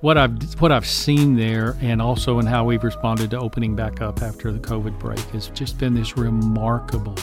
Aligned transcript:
what 0.00 0.16
I've 0.16 0.60
what 0.60 0.72
I've 0.72 0.86
seen 0.86 1.36
there, 1.36 1.76
and 1.80 2.00
also 2.00 2.38
in 2.38 2.46
how 2.46 2.64
we've 2.64 2.82
responded 2.82 3.30
to 3.30 3.38
opening 3.38 3.76
back 3.76 4.00
up 4.00 4.22
after 4.22 4.50
the 4.52 4.58
COVID 4.58 4.98
break, 4.98 5.20
has 5.30 5.48
just 5.48 5.78
been 5.78 5.94
this 5.94 6.16
remarkable 6.16 7.16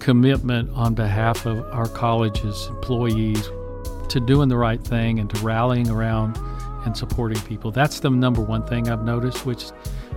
commitment 0.00 0.70
on 0.74 0.94
behalf 0.94 1.46
of 1.46 1.60
our 1.72 1.88
college's 1.88 2.66
employees 2.66 3.50
to 4.08 4.20
doing 4.20 4.48
the 4.48 4.56
right 4.56 4.82
thing 4.82 5.18
and 5.18 5.28
to 5.30 5.40
rallying 5.42 5.90
around 5.90 6.36
and 6.84 6.96
supporting 6.96 7.40
people. 7.42 7.70
That's 7.70 8.00
the 8.00 8.10
number 8.10 8.40
one 8.40 8.66
thing 8.66 8.88
I've 8.88 9.04
noticed, 9.04 9.44
which 9.44 9.66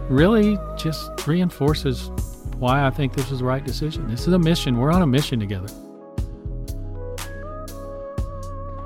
really 0.10 0.58
just 0.78 1.28
reinforces 1.28 2.10
why 2.58 2.86
I 2.86 2.90
think 2.90 3.14
this 3.14 3.32
is 3.32 3.40
the 3.40 3.46
right 3.46 3.64
decision. 3.64 4.08
This 4.08 4.28
is 4.28 4.34
a 4.34 4.40
mission. 4.40 4.78
We're 4.78 4.92
on 4.92 5.02
a 5.02 5.08
mission 5.08 5.40
together. 5.40 5.68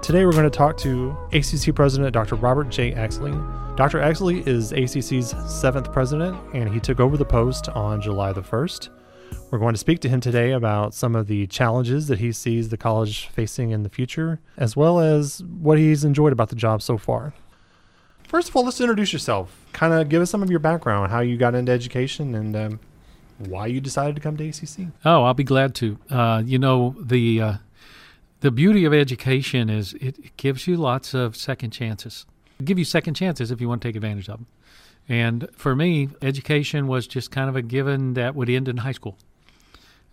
Today, 0.05 0.23
we're 0.23 0.33
going 0.33 0.43
to 0.43 0.51
talk 0.51 0.77
to 0.77 1.17
ACC 1.33 1.73
President 1.73 2.13
Dr. 2.13 2.35
Robert 2.35 2.69
J. 2.69 2.91
Exley. 2.91 3.33
Dr. 3.75 3.97
Exley 3.97 4.45
is 4.45 4.71
ACC's 4.71 5.33
seventh 5.51 5.91
president, 5.91 6.37
and 6.53 6.71
he 6.71 6.79
took 6.79 6.99
over 6.99 7.17
the 7.17 7.25
post 7.25 7.69
on 7.69 7.99
July 7.99 8.31
the 8.31 8.43
1st. 8.43 8.89
We're 9.49 9.57
going 9.57 9.73
to 9.73 9.79
speak 9.79 10.01
to 10.01 10.07
him 10.07 10.21
today 10.21 10.51
about 10.51 10.93
some 10.93 11.15
of 11.15 11.25
the 11.25 11.47
challenges 11.47 12.07
that 12.07 12.19
he 12.19 12.31
sees 12.33 12.69
the 12.69 12.77
college 12.77 13.29
facing 13.29 13.71
in 13.71 13.81
the 13.81 13.89
future, 13.89 14.39
as 14.57 14.75
well 14.75 14.99
as 14.99 15.41
what 15.41 15.79
he's 15.79 16.03
enjoyed 16.03 16.33
about 16.33 16.49
the 16.49 16.55
job 16.55 16.83
so 16.83 16.99
far. 16.99 17.33
First 18.27 18.49
of 18.49 18.55
all, 18.55 18.63
let's 18.63 18.79
introduce 18.79 19.11
yourself. 19.11 19.57
Kind 19.73 19.91
of 19.91 20.07
give 20.07 20.21
us 20.21 20.29
some 20.29 20.43
of 20.43 20.51
your 20.51 20.59
background, 20.59 21.09
how 21.11 21.21
you 21.21 21.35
got 21.35 21.55
into 21.55 21.71
education, 21.71 22.35
and 22.35 22.55
um, 22.55 22.79
why 23.39 23.65
you 23.65 23.81
decided 23.81 24.13
to 24.17 24.21
come 24.21 24.37
to 24.37 24.47
ACC. 24.47 24.87
Oh, 25.03 25.23
I'll 25.23 25.33
be 25.33 25.43
glad 25.43 25.73
to. 25.75 25.97
Uh, 26.11 26.43
you 26.45 26.59
know, 26.59 26.95
the 26.99 27.41
uh, 27.41 27.53
the 28.45 28.51
beauty 28.51 28.85
of 28.85 28.93
education 28.93 29.71
is 29.71 29.95
it, 29.95 30.19
it 30.19 30.37
gives 30.37 30.67
you 30.67 30.77
lots 30.77 31.15
of 31.15 31.35
second 31.35 31.71
chances. 31.71 32.27
It'll 32.53 32.65
give 32.65 32.77
you 32.77 32.85
second 32.85 33.15
chances 33.15 33.49
if 33.49 33.59
you 33.59 33.67
want 33.67 33.81
to 33.81 33.87
take 33.87 33.95
advantage 33.95 34.29
of 34.29 34.37
them. 34.37 34.45
And 35.09 35.49
for 35.51 35.75
me, 35.75 36.09
education 36.21 36.85
was 36.85 37.07
just 37.07 37.31
kind 37.31 37.49
of 37.49 37.55
a 37.55 37.63
given 37.63 38.13
that 38.13 38.35
would 38.35 38.47
end 38.47 38.67
in 38.67 38.77
high 38.77 38.91
school. 38.91 39.17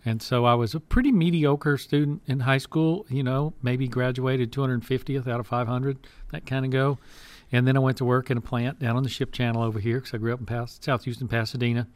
And 0.03 0.19
so 0.19 0.45
I 0.45 0.55
was 0.55 0.73
a 0.73 0.79
pretty 0.79 1.11
mediocre 1.11 1.77
student 1.77 2.23
in 2.25 2.39
high 2.39 2.57
school, 2.57 3.05
you 3.07 3.21
know, 3.21 3.53
maybe 3.61 3.87
graduated 3.87 4.51
250th 4.51 5.27
out 5.27 5.39
of 5.39 5.45
500, 5.45 5.99
that 6.31 6.47
kind 6.47 6.65
of 6.65 6.71
go. 6.71 6.97
And 7.51 7.67
then 7.67 7.77
I 7.77 7.81
went 7.81 7.97
to 7.97 8.05
work 8.05 8.31
in 8.31 8.37
a 8.39 8.41
plant 8.41 8.79
down 8.79 8.95
on 8.95 9.03
the 9.03 9.09
ship 9.09 9.31
channel 9.31 9.61
over 9.61 9.79
here 9.79 9.99
because 9.99 10.15
I 10.15 10.17
grew 10.17 10.33
up 10.33 10.39
in 10.39 10.47
Pas- 10.47 10.79
South 10.81 11.03
Houston, 11.03 11.27
Pasadena. 11.27 11.87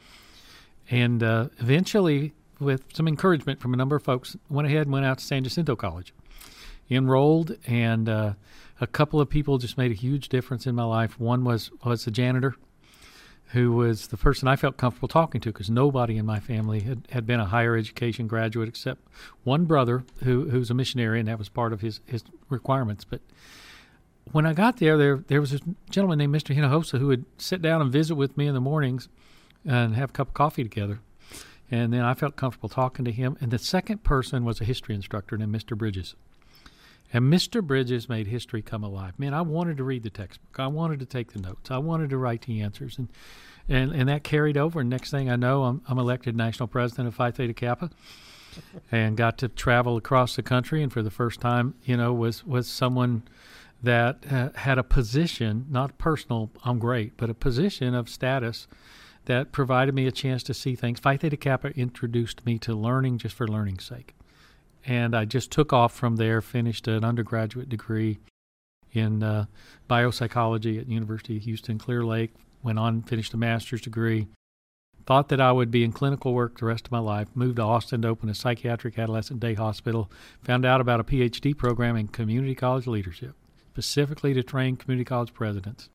And 0.92 1.24
uh, 1.24 1.48
eventually, 1.58 2.36
with 2.60 2.84
some 2.94 3.08
encouragement 3.08 3.60
from 3.60 3.74
a 3.74 3.78
number 3.78 3.96
of 3.96 4.04
folks, 4.04 4.38
went 4.52 4.68
ahead 4.68 4.84
and 4.84 4.92
went 4.92 5.04
out 5.04 5.18
to 5.18 5.26
San 5.26 5.44
Jacinto 5.44 5.76
College 5.76 6.14
enrolled, 6.90 7.58
and 7.66 8.08
uh, 8.08 8.34
a 8.80 8.88
couple 8.88 9.20
of 9.20 9.30
people 9.30 9.58
just 9.58 9.78
made 9.78 9.92
a 9.92 9.96
huge 9.96 10.30
difference 10.30 10.66
in 10.66 10.76
my 10.76 10.84
life. 10.84 11.20
One 11.20 11.44
was 11.44 11.72
was 11.84 12.06
the 12.06 12.12
janitor, 12.12 12.56
who 13.48 13.72
was 13.74 14.08
the 14.08 14.18
person 14.18 14.48
I 14.48 14.56
felt 14.56 14.78
comfortable 14.78 15.08
talking 15.08 15.42
to 15.42 15.52
because 15.52 15.70
nobody 15.70 16.18
in 16.18 16.26
my 16.26 16.40
family 16.40 16.82
had, 16.82 17.08
had 17.12 17.26
been 17.26 17.40
a 17.40 17.46
higher 17.46 17.76
education 17.76 18.28
graduate 18.28 18.70
except 18.70 19.02
one 19.44 19.66
brother 19.66 20.04
who 20.24 20.50
who's 20.50 20.70
a 20.70 20.74
missionary, 20.74 21.20
and 21.20 21.28
that 21.28 21.40
was 21.40 21.50
part 21.50 21.74
of 21.74 21.82
his 21.82 22.00
his 22.06 22.24
requirements. 22.50 23.04
But 23.04 23.22
when 24.32 24.46
I 24.46 24.54
got 24.54 24.78
there, 24.78 24.98
there 24.98 25.18
there 25.28 25.42
was 25.42 25.54
a 25.54 25.60
gentleman 25.90 26.20
named 26.20 26.36
Mr. 26.36 26.56
Hinojosa 26.56 27.00
who 27.00 27.08
would 27.08 27.26
sit 27.38 27.62
down 27.62 27.82
and 27.82 27.92
visit 27.92 28.16
with 28.16 28.38
me 28.38 28.48
in 28.48 28.54
the 28.54 28.62
mornings 28.62 29.10
and 29.66 29.96
have 29.96 30.10
a 30.10 30.14
cup 30.14 30.30
of 30.30 30.34
coffee 30.34 30.64
together. 30.64 31.00
And 31.70 31.92
then 31.92 32.02
I 32.02 32.14
felt 32.14 32.38
comfortable 32.38 32.70
talking 32.70 33.04
to 33.06 33.12
him. 33.12 33.38
And 33.42 33.52
the 33.52 33.58
second 33.58 34.04
person 34.04 34.46
was 34.46 34.62
a 34.62 34.64
history 34.64 34.96
instructor 34.96 35.38
named 35.38 35.54
Mr. 35.54 35.78
Bridges. 35.78 36.16
And 37.14 37.32
Mr. 37.32 37.64
Bridges 37.64 38.10
made 38.10 38.28
history 38.28 38.62
come 38.62 38.84
alive. 38.84 39.18
Man, 39.18 39.34
I 39.34 39.42
wanted 39.42 39.78
to 39.78 39.84
read 39.84 40.04
the 40.04 40.10
textbook. 40.10 40.60
I 40.60 40.68
wanted 40.68 41.00
to 41.00 41.06
take 41.06 41.32
the 41.32 41.40
notes. 41.40 41.72
I 41.72 41.78
wanted 41.78 42.10
to 42.10 42.18
write 42.18 42.42
the 42.44 42.62
answers. 42.62 42.98
And 42.98 43.10
and, 43.70 43.92
and 43.92 44.10
that 44.10 44.24
carried 44.24 44.58
over. 44.58 44.80
And 44.80 44.90
next 44.90 45.12
thing 45.12 45.30
I 45.30 45.36
know, 45.36 45.64
I'm, 45.64 45.82
I'm 45.88 45.98
elected 45.98 46.36
national 46.36 46.68
president 46.68 47.08
of 47.08 47.16
Phi 47.16 47.32
Theta 47.32 47.54
Kappa 47.54 47.90
and 48.92 49.18
got 49.18 49.38
to 49.40 49.48
travel 49.48 49.98
across 49.98 50.36
the 50.36 50.44
country. 50.44 50.82
And 50.82 50.92
for 50.92 51.04
the 51.04 51.12
first 51.12 51.40
time, 51.42 51.76
you 51.84 51.98
know, 51.98 52.14
was, 52.14 52.46
was 52.46 52.68
someone 52.68 53.24
that 53.84 54.24
uh, 54.32 54.50
had 54.56 54.78
a 54.78 54.84
position, 54.84 55.66
not 55.70 55.98
personal, 55.98 56.50
I'm 56.64 56.80
great, 56.80 57.18
but 57.18 57.30
a 57.30 57.34
position 57.34 57.94
of 57.94 58.10
status 58.10 58.68
that 59.26 59.52
provided 59.52 59.94
me 59.94 60.08
a 60.08 60.12
chance 60.12 60.42
to 60.44 60.54
see 60.54 60.76
things. 60.76 61.00
Phi 61.00 61.18
Theta 61.18 61.38
Kappa 61.38 61.68
introduced 61.78 62.46
me 62.46 62.58
to 62.60 62.74
learning 62.74 63.18
just 63.18 63.36
for 63.36 63.48
learning's 63.48 63.84
sake 63.84 64.17
and 64.86 65.16
I 65.16 65.26
just 65.26 65.52
took 65.52 65.74
off 65.74 65.94
from 65.94 66.16
there. 66.16 66.42
Finished 66.42 66.88
an 66.88 67.04
undergraduate 67.04 67.70
degree 67.70 68.20
in 68.94 69.24
uh, 69.24 69.46
biopsychology 69.90 70.80
at 70.80 70.88
University 70.88 71.38
of 71.38 71.44
Houston 71.44 71.78
Clear 71.78 72.04
Lake. 72.04 72.34
Went 72.64 72.80
on, 72.80 73.02
finished 73.04 73.34
a 73.34 73.38
master's 73.38 73.82
degree. 73.82 74.28
Thought 75.06 75.30
that 75.30 75.40
I 75.40 75.54
would 75.54 75.72
be 75.72 75.84
in 75.84 75.94
clinical 75.94 76.34
work 76.34 76.60
the 76.60 76.66
rest 76.66 76.86
of 76.86 76.92
my 76.92 77.00
life. 77.00 77.30
Moved 77.34 77.58
to 77.58 77.62
Austin 77.62 78.02
to 78.02 78.10
open 78.10 78.28
a 78.30 78.36
psychiatric 78.36 79.00
adolescent 79.00 79.40
day 79.40 79.54
hospital. 79.54 80.12
Found 80.44 80.66
out 80.66 80.82
about 80.82 81.00
a 81.00 81.06
PhD 81.06 81.56
program 81.56 81.96
in 81.96 82.10
community 82.10 82.56
college 82.56 82.88
leadership, 82.88 83.36
specifically 83.72 84.34
to 84.34 84.44
train 84.44 84.76
community 84.76 85.06
college 85.06 85.34
presidents. 85.34 85.90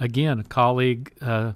Again, 0.00 0.38
a 0.38 0.44
colleague 0.44 1.12
uh, 1.20 1.52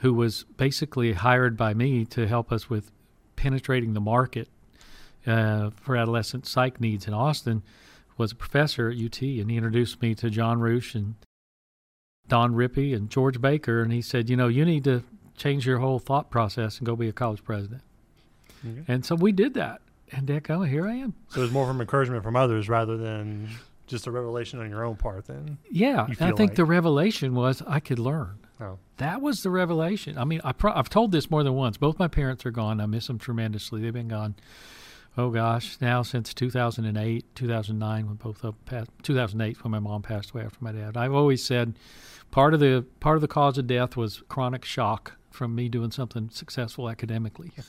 who 0.00 0.12
was 0.12 0.44
basically 0.56 1.14
hired 1.14 1.56
by 1.56 1.72
me 1.72 2.04
to 2.06 2.26
help 2.26 2.52
us 2.52 2.68
with 2.68 2.90
penetrating 3.36 3.94
the 3.94 4.00
market 4.00 4.48
uh, 5.26 5.70
for 5.70 5.96
adolescent 5.96 6.46
psych 6.46 6.80
needs 6.80 7.06
in 7.06 7.14
Austin 7.14 7.62
was 8.16 8.32
a 8.32 8.36
professor 8.36 8.90
at 8.90 8.96
UT, 8.96 9.20
and 9.22 9.50
he 9.50 9.56
introduced 9.56 10.00
me 10.02 10.14
to 10.14 10.30
John 10.30 10.60
Roueche 10.60 10.94
and 10.94 11.14
Don 12.28 12.54
Rippey 12.54 12.94
and 12.94 13.10
George 13.10 13.40
Baker, 13.40 13.82
and 13.82 13.92
he 13.92 14.02
said, 14.02 14.28
you 14.28 14.36
know, 14.36 14.48
you 14.48 14.64
need 14.64 14.84
to 14.84 15.02
change 15.36 15.66
your 15.66 15.78
whole 15.78 15.98
thought 15.98 16.30
process 16.30 16.78
and 16.78 16.86
go 16.86 16.94
be 16.94 17.08
a 17.08 17.12
college 17.12 17.42
president. 17.42 17.82
Okay. 18.64 18.84
And 18.86 19.04
so 19.04 19.14
we 19.14 19.32
did 19.32 19.54
that, 19.54 19.80
and 20.12 20.26
Dick, 20.26 20.50
oh, 20.50 20.62
here 20.62 20.86
I 20.86 20.96
am. 20.96 21.14
So 21.28 21.40
it 21.40 21.44
was 21.44 21.50
more 21.50 21.66
from 21.66 21.80
encouragement 21.80 22.22
from 22.22 22.36
others 22.36 22.68
rather 22.68 22.96
than 22.96 23.48
just 23.86 24.06
a 24.06 24.10
revelation 24.10 24.60
on 24.60 24.68
your 24.68 24.84
own 24.84 24.96
part. 24.96 25.26
Then, 25.26 25.58
yeah, 25.70 26.06
I 26.08 26.14
think 26.14 26.38
like. 26.38 26.54
the 26.54 26.64
revelation 26.64 27.34
was 27.34 27.62
I 27.66 27.80
could 27.80 27.98
learn. 27.98 28.38
Oh. 28.60 28.78
That 28.98 29.22
was 29.22 29.42
the 29.42 29.50
revelation. 29.50 30.18
I 30.18 30.24
mean, 30.24 30.42
I 30.44 30.52
pro- 30.52 30.74
I've 30.74 30.90
told 30.90 31.12
this 31.12 31.30
more 31.30 31.42
than 31.42 31.54
once. 31.54 31.78
Both 31.78 31.98
my 31.98 32.08
parents 32.08 32.44
are 32.44 32.50
gone. 32.50 32.80
I 32.80 32.86
miss 32.86 33.06
them 33.06 33.18
tremendously. 33.18 33.80
They've 33.80 33.92
been 33.92 34.08
gone 34.08 34.34
oh 35.16 35.30
gosh, 35.30 35.76
now 35.80 36.02
since 36.02 36.34
2008, 36.34 37.24
2009, 37.34 38.06
when 38.06 38.16
both 38.16 38.44
of 38.44 38.64
passed, 38.64 38.90
2008 39.02 39.62
when 39.64 39.70
my 39.70 39.78
mom 39.78 40.02
passed 40.02 40.30
away 40.30 40.44
after 40.44 40.58
my 40.60 40.72
dad. 40.72 40.96
I've 40.96 41.14
always 41.14 41.42
said 41.42 41.74
part 42.30 42.54
of 42.54 42.60
the 42.60 42.84
part 43.00 43.16
of 43.16 43.22
the 43.22 43.28
cause 43.28 43.58
of 43.58 43.66
death 43.66 43.96
was 43.96 44.22
chronic 44.28 44.64
shock 44.64 45.16
from 45.30 45.54
me 45.54 45.68
doing 45.68 45.90
something 45.90 46.30
successful 46.30 46.88
academically. 46.88 47.52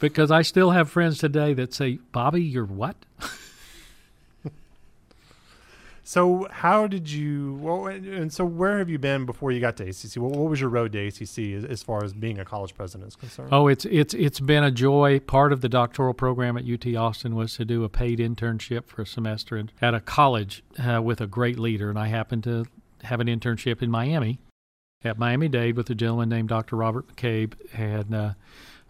because 0.00 0.30
I 0.30 0.42
still 0.42 0.70
have 0.70 0.90
friends 0.90 1.18
today 1.18 1.54
that 1.54 1.74
say, 1.74 1.98
"Bobby, 2.12 2.42
you're 2.42 2.64
what?" 2.64 2.96
So 6.06 6.46
how 6.50 6.86
did 6.86 7.10
you? 7.10 7.58
Well, 7.62 7.86
and 7.86 8.30
so 8.30 8.44
where 8.44 8.78
have 8.78 8.90
you 8.90 8.98
been 8.98 9.24
before 9.24 9.52
you 9.52 9.60
got 9.60 9.78
to 9.78 9.84
ACC? 9.84 10.16
What, 10.16 10.32
what 10.32 10.50
was 10.50 10.60
your 10.60 10.68
road 10.68 10.92
to 10.92 11.06
ACC 11.06 11.64
as, 11.70 11.82
far 11.82 12.04
as 12.04 12.12
being 12.12 12.38
a 12.38 12.44
college 12.44 12.74
president 12.74 13.08
is 13.08 13.16
concerned? 13.16 13.48
Oh, 13.50 13.68
it's 13.68 13.86
it's 13.86 14.12
it's 14.12 14.38
been 14.38 14.62
a 14.62 14.70
joy. 14.70 15.18
Part 15.20 15.50
of 15.50 15.62
the 15.62 15.68
doctoral 15.68 16.12
program 16.12 16.58
at 16.58 16.64
UT 16.68 16.94
Austin 16.94 17.34
was 17.34 17.56
to 17.56 17.64
do 17.64 17.84
a 17.84 17.88
paid 17.88 18.18
internship 18.18 18.84
for 18.84 19.00
a 19.00 19.06
semester 19.06 19.64
at 19.80 19.94
a 19.94 20.00
college 20.00 20.62
uh, 20.78 21.00
with 21.00 21.22
a 21.22 21.26
great 21.26 21.58
leader, 21.58 21.88
and 21.88 21.98
I 21.98 22.08
happened 22.08 22.44
to 22.44 22.66
have 23.04 23.20
an 23.20 23.26
internship 23.26 23.82
in 23.82 23.90
Miami 23.90 24.40
at 25.04 25.18
Miami 25.18 25.48
Dade 25.48 25.76
with 25.76 25.88
a 25.88 25.94
gentleman 25.94 26.28
named 26.28 26.50
Dr. 26.50 26.76
Robert 26.76 27.08
McCabe, 27.08 27.54
and 27.72 28.14
uh, 28.14 28.34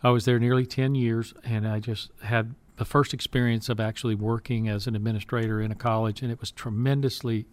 I 0.03 0.11
was 0.11 0.25
there 0.25 0.41
nearly 0.41 0.67
ten 0.67 0.97
years, 0.97 1.33
and 1.45 1.67
I 1.67 1.79
just 1.79 2.11
had 2.23 2.57
the 2.77 2.85
first 2.85 3.15
experience 3.15 3.69
of 3.69 3.81
actually 3.81 4.15
working 4.15 4.69
as 4.69 4.87
an 4.87 4.97
administrator 4.97 5.61
in 5.61 5.71
a 5.71 5.75
college, 5.75 6.23
and 6.23 6.31
it 6.31 6.41
was 6.41 6.51
tremendously, 6.51 7.47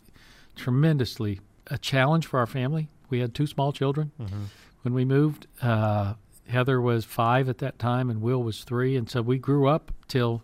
tremendously 0.56 1.39
a 1.68 1.77
challenge 1.77 2.25
for 2.25 2.39
our 2.39 2.47
family. 2.47 2.89
We 3.09 3.19
had 3.19 3.35
two 3.35 3.47
small 3.47 3.71
children 3.71 4.12
mm-hmm. 4.19 4.44
when 4.81 4.94
we 4.94 5.06
moved. 5.06 5.47
Uh, 5.62 6.15
Heather 6.47 6.81
was 6.81 7.06
five 7.06 7.50
at 7.50 7.59
that 7.59 7.77
time, 7.77 8.09
and 8.09 8.21
Will 8.21 8.41
was 8.41 8.63
three, 8.63 8.97
and 8.97 9.09
so 9.09 9.21
we 9.21 9.38
grew 9.38 9.68
up 9.68 9.91
till 10.07 10.41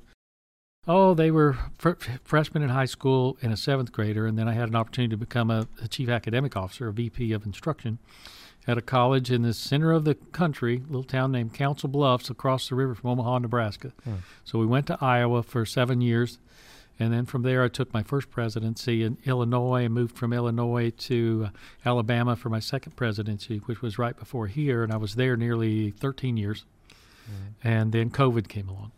oh 0.88 1.14
they 1.14 1.32
were 1.32 1.58
fr- 1.78 2.00
freshmen 2.24 2.64
in 2.64 2.70
high 2.70 2.86
school 2.86 3.38
and 3.42 3.52
a 3.52 3.58
seventh 3.58 3.92
grader, 3.92 4.26
and 4.26 4.38
then 4.38 4.48
I 4.48 4.54
had 4.54 4.70
an 4.70 4.76
opportunity 4.76 5.12
to 5.12 5.18
become 5.18 5.50
a, 5.50 5.68
a 5.82 5.88
chief 5.88 6.08
academic 6.08 6.56
officer, 6.56 6.88
a 6.88 6.94
VP 6.94 7.34
of 7.34 7.46
instruction 7.46 8.00
at 8.68 8.78
a 8.78 8.82
college 8.82 9.32
in 9.32 9.44
the 9.44 9.54
center 9.54 9.94
of 9.94 10.04
the 10.04 10.16
country, 10.16 10.78
a 10.78 10.88
little 10.88 11.04
town 11.04 11.32
named 11.32 11.54
Council 11.54 11.88
Bluffs, 11.88 12.30
across 12.30 12.68
the 12.68 12.76
river 12.76 12.94
from 12.94 13.12
Omaha, 13.12 13.40
Nebraska. 13.40 13.94
Hmm. 14.04 14.16
So 14.44 14.60
we 14.60 14.66
went 14.66 14.88
to 14.88 14.98
Iowa 15.00 15.42
for 15.44 15.66
seven 15.66 16.02
years, 16.02 16.38
and 17.00 17.14
then 17.14 17.26
from 17.26 17.44
there 17.44 17.64
I 17.64 17.70
took 17.70 17.94
my 17.94 18.04
first 18.04 18.30
presidency 18.30 19.04
in 19.04 19.18
Illinois 19.26 19.86
and 19.86 19.94
moved 19.94 20.18
from 20.18 20.34
Illinois 20.34 20.90
to 20.90 21.48
uh, 21.48 21.88
Alabama 21.88 22.36
for 22.36 22.50
my 22.50 22.60
second 22.60 22.98
presidency, 22.98 23.60
which 23.60 23.82
was 23.82 23.98
right 23.98 24.18
before 24.18 24.48
here, 24.48 24.84
and 24.84 24.92
I 24.92 24.98
was 24.98 25.16
there 25.16 25.38
nearly 25.38 25.92
13 25.92 26.36
years. 26.36 26.66
Hmm. 27.26 27.68
And 27.68 27.92
then 27.94 28.10
COVID 28.10 28.50
came 28.50 28.68
along, 28.68 28.92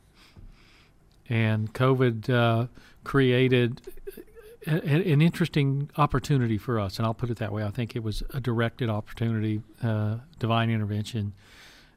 and 1.30 1.74
COVID 1.74 2.30
uh, 2.30 2.68
created 3.04 3.82
a, 4.68 4.72
an 4.72 5.22
interesting 5.22 5.90
opportunity 5.98 6.58
for 6.58 6.80
us, 6.80 6.98
and 6.98 7.06
I'll 7.06 7.14
put 7.14 7.30
it 7.30 7.38
that 7.38 7.52
way. 7.52 7.64
I 7.64 7.72
think 7.72 7.96
it 7.96 8.04
was 8.04 8.24
a 8.34 8.40
directed 8.40 8.90
opportunity, 8.90 9.62
uh, 9.84 10.18
divine 10.38 10.70
intervention. 10.70 11.34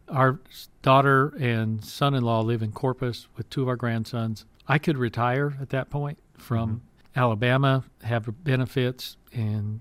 Our 0.08 0.40
daughter 0.82 1.34
and 1.38 1.84
son-in-law 1.84 2.40
live 2.42 2.62
in 2.62 2.72
Corpus 2.72 3.28
with 3.36 3.48
two 3.50 3.62
of 3.62 3.68
our 3.68 3.76
grandsons. 3.76 4.44
I 4.68 4.78
could 4.78 4.96
retire 4.96 5.56
at 5.60 5.70
that 5.70 5.90
point 5.90 6.18
from 6.36 6.68
mm-hmm. 6.70 7.20
Alabama, 7.20 7.84
have 8.02 8.28
benefits, 8.44 9.16
and 9.32 9.80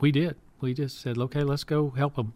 we 0.00 0.12
did. 0.12 0.36
We 0.60 0.74
just 0.74 1.00
said, 1.00 1.18
okay, 1.18 1.42
let's 1.42 1.64
go 1.64 1.90
help 1.90 2.16
them. 2.16 2.34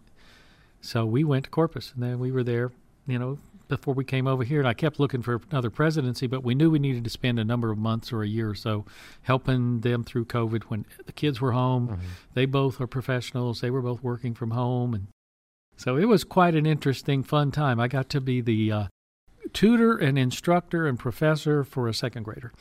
So 0.80 1.04
we 1.04 1.24
went 1.24 1.44
to 1.44 1.50
Corpus, 1.50 1.92
and 1.94 2.02
then 2.02 2.18
we 2.18 2.30
were 2.30 2.44
there, 2.44 2.72
you 3.06 3.18
know, 3.18 3.38
before 3.68 3.94
we 3.94 4.04
came 4.04 4.26
over 4.26 4.44
here. 4.44 4.58
And 4.58 4.68
I 4.68 4.74
kept 4.74 4.98
looking 4.98 5.22
for 5.22 5.40
another 5.50 5.70
presidency, 5.70 6.26
but 6.26 6.42
we 6.42 6.54
knew 6.54 6.70
we 6.70 6.78
needed 6.78 7.04
to 7.04 7.10
spend 7.10 7.38
a 7.38 7.44
number 7.44 7.70
of 7.70 7.78
months 7.78 8.12
or 8.12 8.22
a 8.22 8.28
year 8.28 8.50
or 8.50 8.54
so 8.54 8.84
helping 9.22 9.80
them 9.80 10.04
through 10.04 10.24
COVID 10.26 10.64
when 10.64 10.86
the 11.06 11.12
kids 11.12 11.40
were 11.40 11.52
home. 11.52 11.88
Mm-hmm. 11.88 12.06
They 12.34 12.46
both 12.46 12.80
are 12.80 12.86
professionals. 12.86 13.60
They 13.60 13.70
were 13.70 13.82
both 13.82 14.02
working 14.02 14.34
from 14.34 14.50
home, 14.50 14.94
and 14.94 15.08
so 15.76 15.96
it 15.96 16.06
was 16.06 16.24
quite 16.24 16.54
an 16.54 16.66
interesting, 16.66 17.22
fun 17.22 17.52
time. 17.52 17.78
I 17.78 17.88
got 17.88 18.08
to 18.10 18.20
be 18.20 18.40
the 18.40 18.72
uh, 18.72 18.84
tutor 19.52 19.96
and 19.96 20.18
instructor 20.18 20.86
and 20.86 20.98
professor 20.98 21.64
for 21.64 21.88
a 21.88 21.94
second 21.94 22.24
grader. 22.24 22.52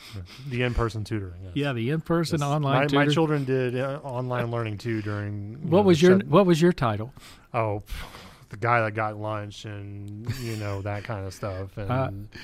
The 0.50 0.62
in-person 0.63 1.04
tutoring. 1.04 1.42
Yes. 1.44 1.51
Yeah, 1.56 1.74
the 1.74 1.89
in-person 1.89 2.39
yes. 2.39 2.48
online. 2.48 2.88
My, 2.92 3.06
my, 3.06 3.12
children 3.12 3.45
did 3.45 3.77
uh, 3.77 4.00
online 4.04 4.51
learning 4.51 4.77
too 4.77 5.01
during. 5.01 5.56
What 5.69 5.80
know, 5.80 5.88
was 5.88 6.01
your 6.01 6.19
What 6.19 6.45
was 6.45 6.62
your 6.62 6.74
title? 6.74 7.13
Oh, 7.54 7.83
the 8.49 8.57
guy 8.57 8.81
that 8.81 8.94
got 8.94 9.17
lunch 9.17 9.65
and 9.65 10.29
you 10.39 10.55
know 10.57 10.81
that 10.81 11.03
kind 11.03 11.25
of 11.25 11.33
stuff 11.33 11.77
and. 11.77 11.91
Uh, 11.91 12.38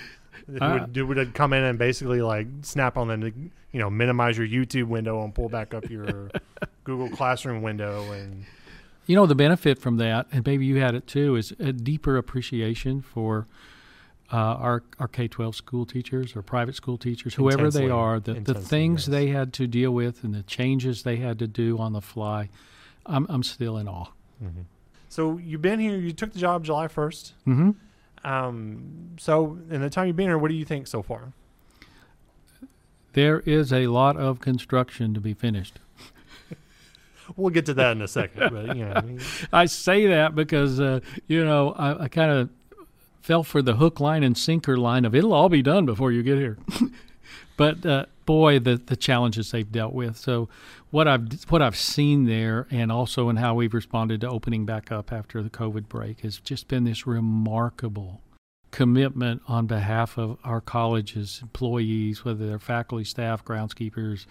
uh, 0.59 0.87
would, 0.93 1.07
would 1.07 1.33
come 1.33 1.53
in 1.53 1.63
and 1.63 1.79
basically 1.79 2.21
like 2.21 2.47
snap 2.63 2.97
on 2.97 3.07
them 3.07 3.21
to 3.21 3.31
you 3.71 3.79
know 3.79 3.89
minimize 3.89 4.37
your 4.37 4.47
YouTube 4.47 4.87
window 4.87 5.23
and 5.23 5.33
pull 5.33 5.47
back 5.47 5.73
up 5.73 5.89
your 5.89 6.31
Google 6.83 7.09
Classroom 7.09 7.61
window 7.61 8.11
and 8.11 8.43
you 9.05 9.15
know 9.15 9.25
the 9.25 9.35
benefit 9.35 9.79
from 9.79 9.97
that 9.97 10.25
and 10.31 10.45
maybe 10.45 10.65
you 10.65 10.77
had 10.77 10.95
it 10.95 11.07
too 11.07 11.35
is 11.35 11.53
a 11.59 11.71
deeper 11.71 12.17
appreciation 12.17 13.01
for 13.01 13.47
uh, 14.33 14.35
our 14.35 14.83
our 14.99 15.07
K 15.07 15.27
twelve 15.27 15.55
school 15.55 15.85
teachers 15.85 16.35
or 16.35 16.41
private 16.41 16.75
school 16.75 16.97
teachers, 16.97 17.35
whoever 17.35 17.65
Intensely. 17.65 17.85
they 17.85 17.91
are, 17.91 18.19
the, 18.19 18.33
the 18.33 18.55
things 18.55 19.01
yes. 19.01 19.07
they 19.07 19.27
had 19.27 19.53
to 19.53 19.67
deal 19.67 19.91
with 19.91 20.23
and 20.23 20.33
the 20.33 20.41
changes 20.43 21.03
they 21.03 21.17
had 21.17 21.37
to 21.39 21.47
do 21.47 21.77
on 21.77 21.93
the 21.93 22.01
fly, 22.01 22.49
I'm 23.05 23.27
I'm 23.29 23.43
still 23.43 23.77
in 23.77 23.87
awe. 23.87 24.07
Mm-hmm. 24.43 24.61
So 25.13 25.37
you've 25.37 25.61
been 25.61 25.79
here. 25.79 25.95
You 25.95 26.11
took 26.11 26.33
the 26.33 26.39
job 26.39 26.65
July 26.65 26.87
1st 26.87 27.33
mm-hmm. 27.47 27.71
Um, 28.25 29.11
so 29.19 29.59
in 29.69 29.81
the 29.81 29.89
time 29.89 30.07
you've 30.07 30.15
been 30.15 30.27
here, 30.27 30.39
what 30.39 30.47
do 30.47 30.55
you 30.55 30.65
think 30.65 30.87
so 30.87 31.03
far? 31.03 31.33
There 33.11 33.41
is 33.41 33.71
a 33.71 33.87
lot 33.87 34.17
of 34.17 34.39
construction 34.39 35.13
to 35.13 35.19
be 35.19 35.35
finished. 35.35 35.77
we'll 37.35 37.51
get 37.51 37.67
to 37.67 37.75
that 37.75 37.91
in 37.91 38.01
a 38.01 38.07
second. 38.07 38.49
But, 38.51 38.75
you 38.75 38.85
know. 38.85 39.17
I 39.51 39.65
say 39.67 40.07
that 40.07 40.33
because 40.33 40.79
uh, 40.79 41.01
you 41.27 41.45
know 41.45 41.73
I, 41.73 42.05
I 42.05 42.07
kind 42.07 42.31
of 42.31 42.49
fell 43.21 43.43
for 43.43 43.61
the 43.61 43.75
hook, 43.75 43.99
line, 43.99 44.23
and 44.23 44.35
sinker 44.35 44.77
line 44.77 45.05
of 45.05 45.13
it'll 45.13 45.33
all 45.33 45.49
be 45.49 45.61
done 45.61 45.85
before 45.85 46.11
you 46.11 46.23
get 46.23 46.39
here. 46.39 46.57
but 47.57 47.85
uh, 47.85 48.05
boy, 48.25 48.59
the 48.59 48.77
the 48.77 48.95
challenges 48.95 49.51
they've 49.51 49.71
dealt 49.71 49.93
with. 49.93 50.17
So 50.17 50.49
what 50.91 51.07
I've 51.07 51.43
what 51.49 51.61
I've 51.61 51.77
seen 51.77 52.25
there, 52.25 52.67
and 52.71 52.91
also 52.91 53.29
in 53.29 53.37
how 53.37 53.55
we've 53.55 53.73
responded 53.73 54.21
to 54.21 54.29
opening 54.29 54.65
back 54.65 54.91
up 54.91 55.11
after 55.11 55.41
the 55.41 55.49
COVID 55.49 55.87
break, 55.87 56.21
has 56.21 56.39
just 56.39 56.67
been 56.67 56.83
this 56.83 57.07
remarkable 57.07 58.21
commitment 58.71 59.41
on 59.47 59.67
behalf 59.67 60.17
of 60.17 60.37
our 60.43 60.59
college's 60.59 61.39
employees, 61.43 62.25
whether 62.25 62.47
they're 62.47 62.57
faculty, 62.57 63.03
staff, 63.03 63.45
groundskeepers, 63.45 64.25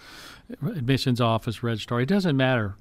admissions 0.50 1.20
office, 1.20 1.62
registrar. 1.62 2.00
It 2.00 2.06
doesn't 2.06 2.36
matter. 2.36 2.74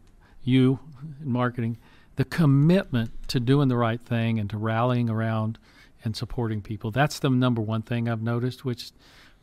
You 0.43 0.79
in 1.21 1.31
marketing, 1.31 1.77
the 2.15 2.25
commitment 2.25 3.11
to 3.27 3.39
doing 3.39 3.67
the 3.67 3.77
right 3.77 4.01
thing 4.01 4.39
and 4.39 4.49
to 4.49 4.57
rallying 4.57 5.07
around 5.07 5.59
and 6.03 6.15
supporting 6.15 6.61
people. 6.61 6.89
That's 6.89 7.19
the 7.19 7.29
number 7.29 7.61
one 7.61 7.83
thing 7.83 8.09
I've 8.09 8.23
noticed, 8.23 8.65
which 8.65 8.91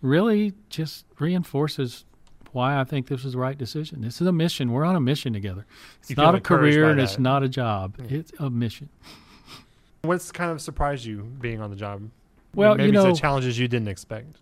really 0.00 0.52
just 0.68 1.04
reinforces 1.18 2.04
why 2.52 2.78
I 2.78 2.84
think 2.84 3.08
this 3.08 3.24
was 3.24 3.34
the 3.34 3.38
right 3.38 3.56
decision. 3.56 4.00
This 4.00 4.20
is 4.20 4.26
a 4.26 4.32
mission. 4.32 4.72
We're 4.72 4.84
on 4.84 4.96
a 4.96 5.00
mission 5.00 5.32
together. 5.32 5.66
It's 6.00 6.10
you 6.10 6.16
not 6.16 6.34
a 6.34 6.40
career 6.40 6.90
and 6.90 7.00
it's 7.00 7.18
not 7.18 7.42
a 7.42 7.48
job. 7.48 7.96
Yeah. 7.98 8.18
It's 8.18 8.32
a 8.38 8.48
mission. 8.48 8.88
What's 10.02 10.32
kind 10.32 10.50
of 10.50 10.60
surprised 10.60 11.04
you 11.04 11.22
being 11.40 11.60
on 11.60 11.70
the 11.70 11.76
job? 11.76 12.08
Well, 12.54 12.74
maybe 12.74 12.86
you 12.86 12.92
know, 12.92 13.08
it's 13.08 13.20
challenges 13.20 13.58
you 13.58 13.68
didn't 13.68 13.88
expect. 13.88 14.36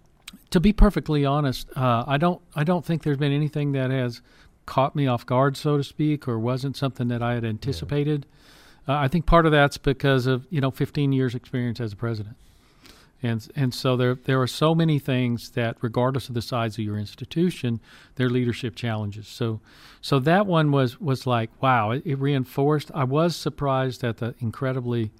To 0.50 0.60
be 0.60 0.72
perfectly 0.72 1.24
honest, 1.24 1.68
uh, 1.76 2.04
I 2.06 2.18
don't. 2.18 2.40
I 2.54 2.62
don't 2.62 2.84
think 2.84 3.02
there's 3.02 3.16
been 3.16 3.32
anything 3.32 3.72
that 3.72 3.90
has 3.90 4.22
caught 4.64 4.94
me 4.94 5.06
off 5.06 5.26
guard, 5.26 5.56
so 5.56 5.76
to 5.76 5.84
speak, 5.84 6.28
or 6.28 6.38
wasn't 6.38 6.76
something 6.76 7.08
that 7.08 7.22
I 7.22 7.34
had 7.34 7.44
anticipated. 7.44 8.26
Yeah. 8.86 8.94
Uh, 8.94 8.98
I 8.98 9.08
think 9.08 9.26
part 9.26 9.46
of 9.46 9.52
that's 9.52 9.78
because 9.78 10.26
of 10.26 10.46
you 10.50 10.60
know 10.60 10.70
15 10.70 11.12
years 11.12 11.34
experience 11.34 11.80
as 11.80 11.92
a 11.92 11.96
president 11.96 12.36
and 13.22 13.48
and 13.56 13.72
so 13.72 13.96
there 13.96 14.14
there 14.14 14.40
are 14.40 14.46
so 14.46 14.74
many 14.74 14.98
things 14.98 15.50
that 15.50 15.76
regardless 15.80 16.28
of 16.28 16.34
the 16.34 16.42
size 16.42 16.74
of 16.74 16.84
your 16.84 16.98
institution 16.98 17.80
their 18.16 18.28
leadership 18.28 18.76
challenges. 18.76 19.26
So 19.26 19.60
so 20.00 20.18
that 20.20 20.46
one 20.46 20.70
was 20.70 21.00
was 21.00 21.26
like 21.26 21.50
wow 21.62 21.92
it, 21.92 22.02
it, 22.04 22.18
reinforced. 22.18 22.90
I 22.94 23.04
was 23.04 23.34
surprised 23.34 24.04
at 24.04 24.18
the 24.18 24.34
incredibly 24.40 25.12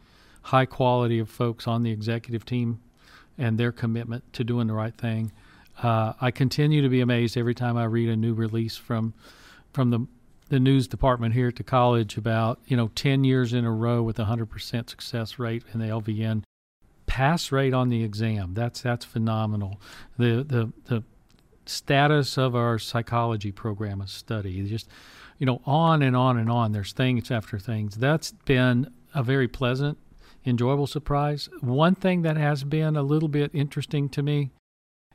high 0.42 0.66
quality 0.66 1.18
of 1.18 1.28
folks 1.28 1.66
on 1.66 1.82
the 1.82 1.90
executive 1.90 2.44
team 2.44 2.80
and 3.38 3.58
their 3.58 3.72
commitment 3.72 4.32
to 4.34 4.44
doing 4.44 4.66
the 4.66 4.74
right 4.74 4.96
thing. 4.96 5.32
Uh, 5.82 6.14
i 6.22 6.30
continue 6.30 6.80
to 6.80 6.88
be 6.88 7.02
amazed 7.02 7.36
every 7.36 7.54
time 7.54 7.76
i 7.76 7.84
read 7.84 8.08
a 8.08 8.16
new 8.16 8.32
release 8.32 8.78
from 8.78 9.12
from 9.74 9.90
the 9.90 10.06
the 10.48 10.60
news 10.60 10.86
department 10.86 11.34
here 11.34 11.48
at 11.48 11.56
the 11.56 11.62
college 11.62 12.16
about 12.16 12.58
you 12.66 12.76
know 12.76 12.88
10 12.94 13.24
years 13.24 13.52
in 13.52 13.64
a 13.64 13.70
row 13.70 14.02
with 14.02 14.18
a 14.18 14.24
100% 14.24 14.88
success 14.88 15.38
rate 15.38 15.64
in 15.74 15.80
the 15.80 15.86
lvn 15.86 16.42
pass 17.16 17.50
rate 17.50 17.72
on 17.72 17.88
the 17.88 18.04
exam. 18.04 18.52
That's 18.52 18.82
that's 18.82 19.06
phenomenal. 19.06 19.80
The 20.18 20.44
the 20.46 20.70
the 20.84 21.02
status 21.64 22.36
of 22.36 22.54
our 22.54 22.78
psychology 22.78 23.52
program 23.52 24.02
of 24.02 24.10
study. 24.10 24.62
Just 24.68 24.86
you 25.38 25.46
know, 25.46 25.62
on 25.64 26.02
and 26.02 26.14
on 26.14 26.36
and 26.36 26.50
on. 26.50 26.72
There's 26.72 26.92
things 26.92 27.30
after 27.30 27.58
things. 27.58 27.96
That's 27.96 28.32
been 28.44 28.92
a 29.14 29.22
very 29.22 29.48
pleasant, 29.48 29.96
enjoyable 30.44 30.86
surprise. 30.86 31.48
One 31.62 31.94
thing 31.94 32.20
that 32.20 32.36
has 32.36 32.64
been 32.64 32.96
a 32.96 33.02
little 33.02 33.30
bit 33.30 33.50
interesting 33.54 34.10
to 34.10 34.22
me, 34.22 34.50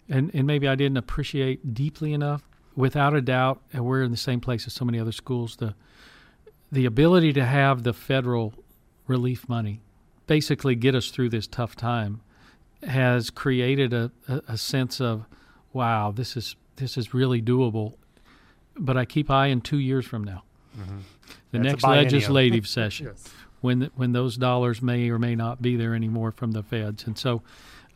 and, 0.09 0.31
and 0.33 0.47
maybe 0.47 0.67
I 0.67 0.73
didn't 0.73 0.97
appreciate 0.97 1.75
deeply 1.75 2.13
enough, 2.13 2.49
without 2.75 3.13
a 3.13 3.21
doubt, 3.21 3.61
and 3.73 3.85
we're 3.85 4.01
in 4.01 4.09
the 4.09 4.17
same 4.17 4.41
place 4.41 4.65
as 4.65 4.73
so 4.73 4.85
many 4.85 4.99
other 4.99 5.11
schools, 5.11 5.57
the 5.57 5.75
the 6.71 6.85
ability 6.85 7.31
to 7.33 7.45
have 7.45 7.83
the 7.83 7.93
federal 7.93 8.55
relief 9.05 9.47
money 9.47 9.81
basically 10.27 10.75
get 10.75 10.95
us 10.95 11.09
through 11.09 11.29
this 11.29 11.47
tough 11.47 11.75
time 11.75 12.21
has 12.83 13.29
created 13.29 13.93
a, 13.93 14.11
a, 14.27 14.41
a 14.49 14.57
sense 14.57 14.99
of 14.99 15.25
wow 15.73 16.11
this 16.11 16.35
is 16.35 16.55
this 16.77 16.97
is 16.97 17.13
really 17.13 17.41
doable 17.41 17.93
but 18.75 18.97
i 18.97 19.05
keep 19.05 19.29
eyeing 19.29 19.61
two 19.61 19.77
years 19.77 20.05
from 20.05 20.23
now 20.23 20.43
mm-hmm. 20.77 20.97
the 21.51 21.59
That's 21.59 21.63
next 21.63 21.83
legislative 21.83 22.67
session 22.67 23.07
yes. 23.11 23.29
when 23.61 23.91
when 23.95 24.13
those 24.13 24.37
dollars 24.37 24.81
may 24.81 25.09
or 25.09 25.19
may 25.19 25.35
not 25.35 25.61
be 25.61 25.75
there 25.75 25.93
anymore 25.93 26.31
from 26.31 26.51
the 26.51 26.63
feds 26.63 27.05
and 27.05 27.17
so 27.17 27.41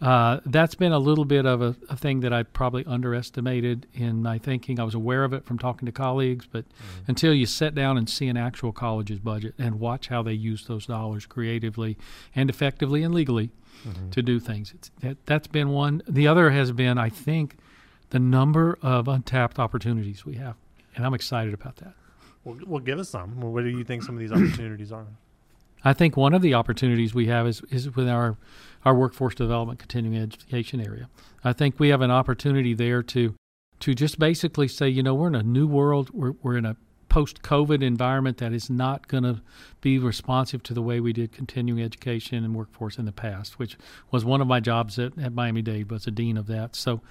uh, 0.02 0.40
that's 0.46 0.76
been 0.76 0.92
a 0.92 1.00
little 1.00 1.26
bit 1.26 1.46
of 1.46 1.62
a, 1.62 1.76
a, 1.90 1.96
thing 1.96 2.20
that 2.20 2.34
I 2.34 2.44
probably 2.44 2.86
underestimated 2.86 3.88
in 3.94 4.22
my 4.22 4.38
thinking. 4.38 4.80
I 4.80 4.84
was 4.84 4.94
aware 4.94 5.24
of 5.24 5.32
it 5.32 5.46
from 5.46 5.58
talking 5.58 5.86
to 5.86 5.92
colleagues, 5.92 6.46
but 6.46 6.66
mm-hmm. 6.66 7.06
until 7.08 7.34
you 7.34 7.46
sit 7.46 7.74
down 7.74 7.98
and 7.98 8.10
see 8.10 8.28
an 8.28 8.36
actual 8.36 8.74
college's 8.74 9.20
budget 9.20 9.54
and 9.58 9.80
watch 9.80 10.10
how 10.10 10.22
they 10.22 10.34
use 10.34 10.66
those 10.66 10.86
dollars 10.86 11.26
creatively 11.26 11.98
and 12.36 12.50
effectively 12.50 13.04
and 13.04 13.16
legally 13.16 13.52
mm-hmm. 13.88 14.10
to 14.10 14.22
do 14.22 14.40
things, 14.40 14.74
that, 15.00 15.18
that's 15.26 15.48
been 15.48 15.70
one. 15.70 16.02
The 16.08 16.28
other 16.28 16.50
has 16.52 16.74
been, 16.74 16.98
I 16.98 17.10
think, 17.10 17.56
the 18.10 18.20
number 18.20 18.78
of 18.82 19.08
untapped 19.08 19.60
opportunities 19.60 20.26
we 20.26 20.36
have, 20.36 20.56
and 20.96 21.06
I'm 21.06 21.14
excited 21.14 21.54
about 21.54 21.78
that. 21.78 21.94
Well, 22.44 22.58
well 22.66 22.80
give 22.82 23.00
us 23.00 23.10
some. 23.10 23.40
Well, 23.40 23.52
what 23.52 23.64
do 23.64 23.70
you 23.70 23.84
think 23.86 24.04
some 24.04 24.16
of 24.16 24.20
these 24.20 24.32
opportunities 24.32 24.92
are? 24.92 25.08
I 25.86 25.94
think 25.94 26.18
one 26.18 26.34
of 26.34 26.42
the 26.42 26.56
opportunities 26.56 27.14
we 27.14 27.28
have 27.28 27.48
is, 27.48 27.62
is 27.70 27.96
with 27.96 28.10
our, 28.10 28.38
our 28.84 28.96
workforce 28.96 29.36
development 29.36 29.80
continuing 29.80 30.22
education 30.22 30.82
area. 30.82 31.08
I 31.44 31.54
think 31.54 31.80
we 31.80 31.90
have 31.90 32.02
an 32.02 32.12
opportunity 32.12 32.74
there 32.74 33.04
to 33.04 33.36
to 33.82 33.94
just 33.94 34.18
basically 34.18 34.70
say, 34.70 34.88
you 34.88 35.04
know, 35.04 35.14
we're 35.14 35.28
in 35.28 35.36
a 35.36 35.44
new 35.44 35.68
world. 35.68 36.10
We're, 36.14 36.32
we're 36.42 36.58
in 36.58 36.66
a 36.66 36.78
post 37.10 37.42
COVID 37.44 37.84
environment 37.84 38.38
that 38.38 38.54
is 38.54 38.70
not 38.70 39.08
going 39.08 39.24
to 39.24 39.42
be 39.82 40.00
responsive 40.00 40.64
to 40.64 40.74
the 40.74 40.82
way 40.82 41.00
we 41.00 41.14
did 41.14 41.32
continuing 41.32 41.84
education 41.84 42.44
and 42.44 42.56
workforce 42.56 42.98
in 42.98 43.06
the 43.06 43.12
past, 43.12 43.60
which 43.60 43.78
was 44.12 44.26
one 44.26 44.42
of 44.42 44.48
my 44.48 44.60
jobs 44.60 44.98
at, 44.98 45.18
at 45.20 45.34
Miami 45.34 45.62
Dade, 45.62 45.92
was 45.92 46.08
a 46.08 46.12
dean 46.12 46.38
of 46.38 46.48
that. 46.48 46.76
So 46.76 47.02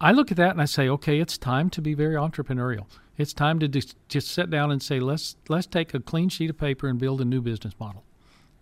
I 0.00 0.12
look 0.12 0.30
at 0.30 0.36
that 0.36 0.52
and 0.52 0.62
I 0.62 0.66
say, 0.66 0.88
okay, 0.88 1.20
it's 1.20 1.36
time 1.36 1.68
to 1.70 1.82
be 1.82 1.94
very 1.94 2.14
entrepreneurial. 2.14 2.86
It's 3.18 3.32
time 3.32 3.58
to 3.58 3.68
just, 3.68 3.96
just 4.08 4.28
sit 4.28 4.48
down 4.48 4.70
and 4.70 4.80
say, 4.80 5.00
let's 5.00 5.36
let's 5.48 5.66
take 5.66 5.92
a 5.92 6.00
clean 6.00 6.28
sheet 6.28 6.50
of 6.50 6.56
paper 6.56 6.86
and 6.86 6.98
build 6.98 7.20
a 7.20 7.24
new 7.24 7.42
business 7.42 7.74
model. 7.78 8.04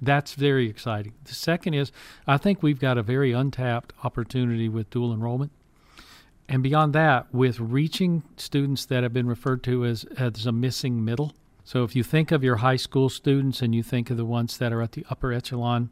That's 0.01 0.35
very 0.35 0.69
exciting. 0.69 1.13
The 1.25 1.35
second 1.35 1.75
is, 1.75 1.93
I 2.27 2.39
think 2.39 2.63
we've 2.63 2.81
got 2.81 2.99
a 2.99 3.03
very 3.03 3.33
untapped 3.33 3.93
opportunity 4.03 4.69
with 4.69 4.91
dual 4.91 5.13
enrollment. 5.13 5.53
And 6.49 6.63
beyond 6.63 6.93
that, 6.95 7.33
with 7.35 7.61
reaching 7.61 8.23
students 8.37 8.87
that 8.87 9.03
have 9.03 9.13
been 9.13 9.27
referred 9.27 9.63
to 9.65 9.85
as, 9.85 10.05
as 10.17 10.47
a 10.47 10.53
missing 10.53 11.05
middle. 11.05 11.35
So 11.65 11.83
if 11.83 11.97
you 11.97 12.03
think 12.03 12.31
of 12.31 12.45
your 12.45 12.57
high 12.57 12.77
school 12.77 13.09
students 13.09 13.61
and 13.61 13.75
you 13.75 13.83
think 13.83 14.11
of 14.11 14.17
the 14.17 14.25
ones 14.25 14.59
that 14.59 14.73
are 14.73 14.81
at 14.83 14.93
the 14.93 15.05
upper 15.11 15.33
echelon 15.33 15.91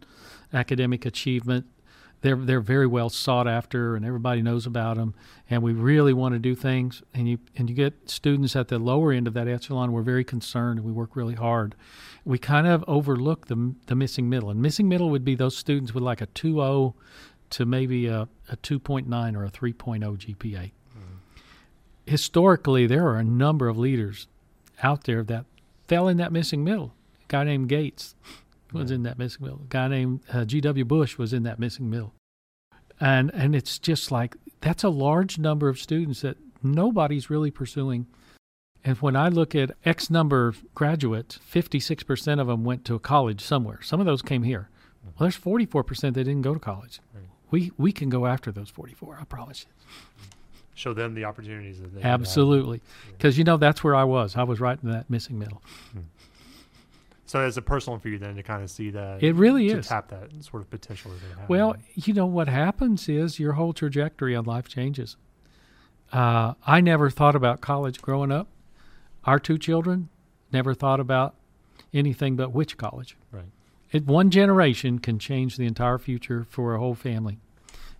academic 0.52 1.04
achievement, 1.04 1.66
they're 2.24 2.36
they're 2.36 2.60
very 2.60 2.86
well 2.86 3.10
sought 3.10 3.46
after 3.46 3.94
and 3.94 4.04
everybody 4.04 4.40
knows 4.40 4.64
about 4.64 4.96
them 4.96 5.14
and 5.50 5.62
we 5.62 5.74
really 5.74 6.14
want 6.14 6.32
to 6.34 6.38
do 6.38 6.54
things. 6.54 7.02
And 7.12 7.28
you 7.28 7.38
and 7.54 7.68
you 7.68 7.76
get 7.76 8.08
students 8.08 8.56
at 8.56 8.68
the 8.68 8.78
lower 8.78 9.12
end 9.12 9.28
of 9.28 9.34
that 9.34 9.46
echelon 9.46 9.92
we're 9.92 10.00
very 10.00 10.24
concerned 10.24 10.78
and 10.78 10.86
we 10.86 10.92
work 10.92 11.16
really 11.16 11.34
hard. 11.34 11.74
We 12.24 12.38
kind 12.38 12.66
of 12.66 12.82
overlook 12.88 13.48
the 13.48 13.74
the 13.88 13.94
missing 13.94 14.30
middle. 14.30 14.48
And 14.48 14.62
missing 14.62 14.88
middle 14.88 15.10
would 15.10 15.24
be 15.24 15.34
those 15.34 15.54
students 15.54 15.92
with 15.92 16.02
like 16.02 16.22
a 16.22 16.26
2.0 16.28 16.94
to 17.50 17.66
maybe 17.66 18.06
a, 18.06 18.26
a 18.48 18.56
2.9 18.56 19.36
or 19.36 19.44
a 19.44 19.50
3.0 19.50 20.00
GPA 20.00 20.72
mm. 20.72 20.72
historically 22.06 22.86
there 22.86 23.06
are 23.06 23.18
a 23.18 23.22
number 23.22 23.68
of 23.68 23.76
leaders 23.76 24.28
out 24.82 25.04
there 25.04 25.22
that 25.24 25.44
fell 25.86 26.08
in 26.08 26.16
that 26.16 26.32
missing 26.32 26.64
middle. 26.64 26.94
A 27.22 27.26
guy 27.28 27.44
named 27.44 27.68
Gates 27.68 28.14
was 28.74 28.90
in 28.90 29.02
that 29.04 29.18
missing 29.18 29.46
mill. 29.46 29.60
A 29.64 29.68
guy 29.68 29.88
named 29.88 30.20
uh, 30.32 30.44
G.W. 30.44 30.84
Bush 30.84 31.16
was 31.18 31.32
in 31.32 31.42
that 31.44 31.58
missing 31.58 31.88
mill. 31.88 32.12
And 33.00 33.32
and 33.34 33.54
it's 33.54 33.78
just 33.78 34.10
like 34.12 34.36
that's 34.60 34.84
a 34.84 34.88
large 34.88 35.38
number 35.38 35.68
of 35.68 35.78
students 35.78 36.20
that 36.20 36.36
nobody's 36.62 37.30
really 37.30 37.50
pursuing. 37.50 38.06
And 38.84 38.96
when 38.98 39.16
I 39.16 39.28
look 39.28 39.54
at 39.54 39.72
X 39.84 40.10
number 40.10 40.46
of 40.46 40.62
graduates, 40.74 41.38
56% 41.50 42.40
of 42.40 42.46
them 42.46 42.64
went 42.64 42.84
to 42.84 42.94
a 42.94 42.98
college 42.98 43.40
somewhere. 43.40 43.80
Some 43.82 43.98
of 43.98 44.06
those 44.06 44.20
came 44.20 44.42
here. 44.42 44.68
Well, 45.02 45.14
there's 45.20 45.38
44% 45.38 46.00
that 46.00 46.12
didn't 46.12 46.42
go 46.42 46.54
to 46.54 46.60
college. 46.60 47.00
Right. 47.14 47.24
We 47.50 47.72
we 47.78 47.92
can 47.92 48.08
go 48.08 48.26
after 48.26 48.52
those 48.52 48.70
44, 48.70 49.18
I 49.20 49.24
promise 49.24 49.66
you. 49.66 50.28
Show 50.74 50.92
them 50.92 51.14
the 51.14 51.24
opportunities 51.24 51.80
that 51.80 51.94
they 51.94 52.02
Absolutely. 52.02 52.80
Because, 53.12 53.38
you 53.38 53.44
know, 53.44 53.56
that's 53.56 53.84
where 53.84 53.94
I 53.94 54.04
was. 54.04 54.36
I 54.36 54.42
was 54.42 54.60
right 54.60 54.78
in 54.82 54.90
that 54.90 55.08
missing 55.08 55.38
middle. 55.38 55.62
Hmm. 55.92 56.00
So 57.26 57.44
it's 57.46 57.56
a 57.56 57.62
personal 57.62 57.98
for 57.98 58.08
you 58.08 58.18
then 58.18 58.36
to 58.36 58.42
kind 58.42 58.62
of 58.62 58.70
see 58.70 58.90
that. 58.90 59.22
It 59.22 59.34
really 59.34 59.68
to 59.68 59.78
is. 59.78 59.88
tap 59.88 60.08
that 60.08 60.30
sort 60.44 60.62
of 60.62 60.70
potential 60.70 61.10
that 61.10 61.20
they 61.20 61.40
have. 61.40 61.48
Well, 61.48 61.76
you 61.94 62.12
know 62.12 62.26
what 62.26 62.48
happens 62.48 63.08
is 63.08 63.38
your 63.38 63.54
whole 63.54 63.72
trajectory 63.72 64.36
on 64.36 64.44
life 64.44 64.68
changes. 64.68 65.16
Uh, 66.12 66.54
I 66.66 66.80
never 66.80 67.10
thought 67.10 67.34
about 67.34 67.60
college 67.60 68.00
growing 68.02 68.30
up. 68.30 68.48
Our 69.24 69.38
two 69.38 69.56
children 69.56 70.10
never 70.52 70.74
thought 70.74 71.00
about 71.00 71.34
anything 71.94 72.36
but 72.36 72.52
which 72.52 72.76
college. 72.76 73.16
Right. 73.32 73.44
It, 73.90 74.06
one 74.06 74.30
generation 74.30 74.98
can 74.98 75.18
change 75.18 75.56
the 75.56 75.66
entire 75.66 75.98
future 75.98 76.44
for 76.48 76.74
a 76.74 76.78
whole 76.78 76.94
family, 76.94 77.38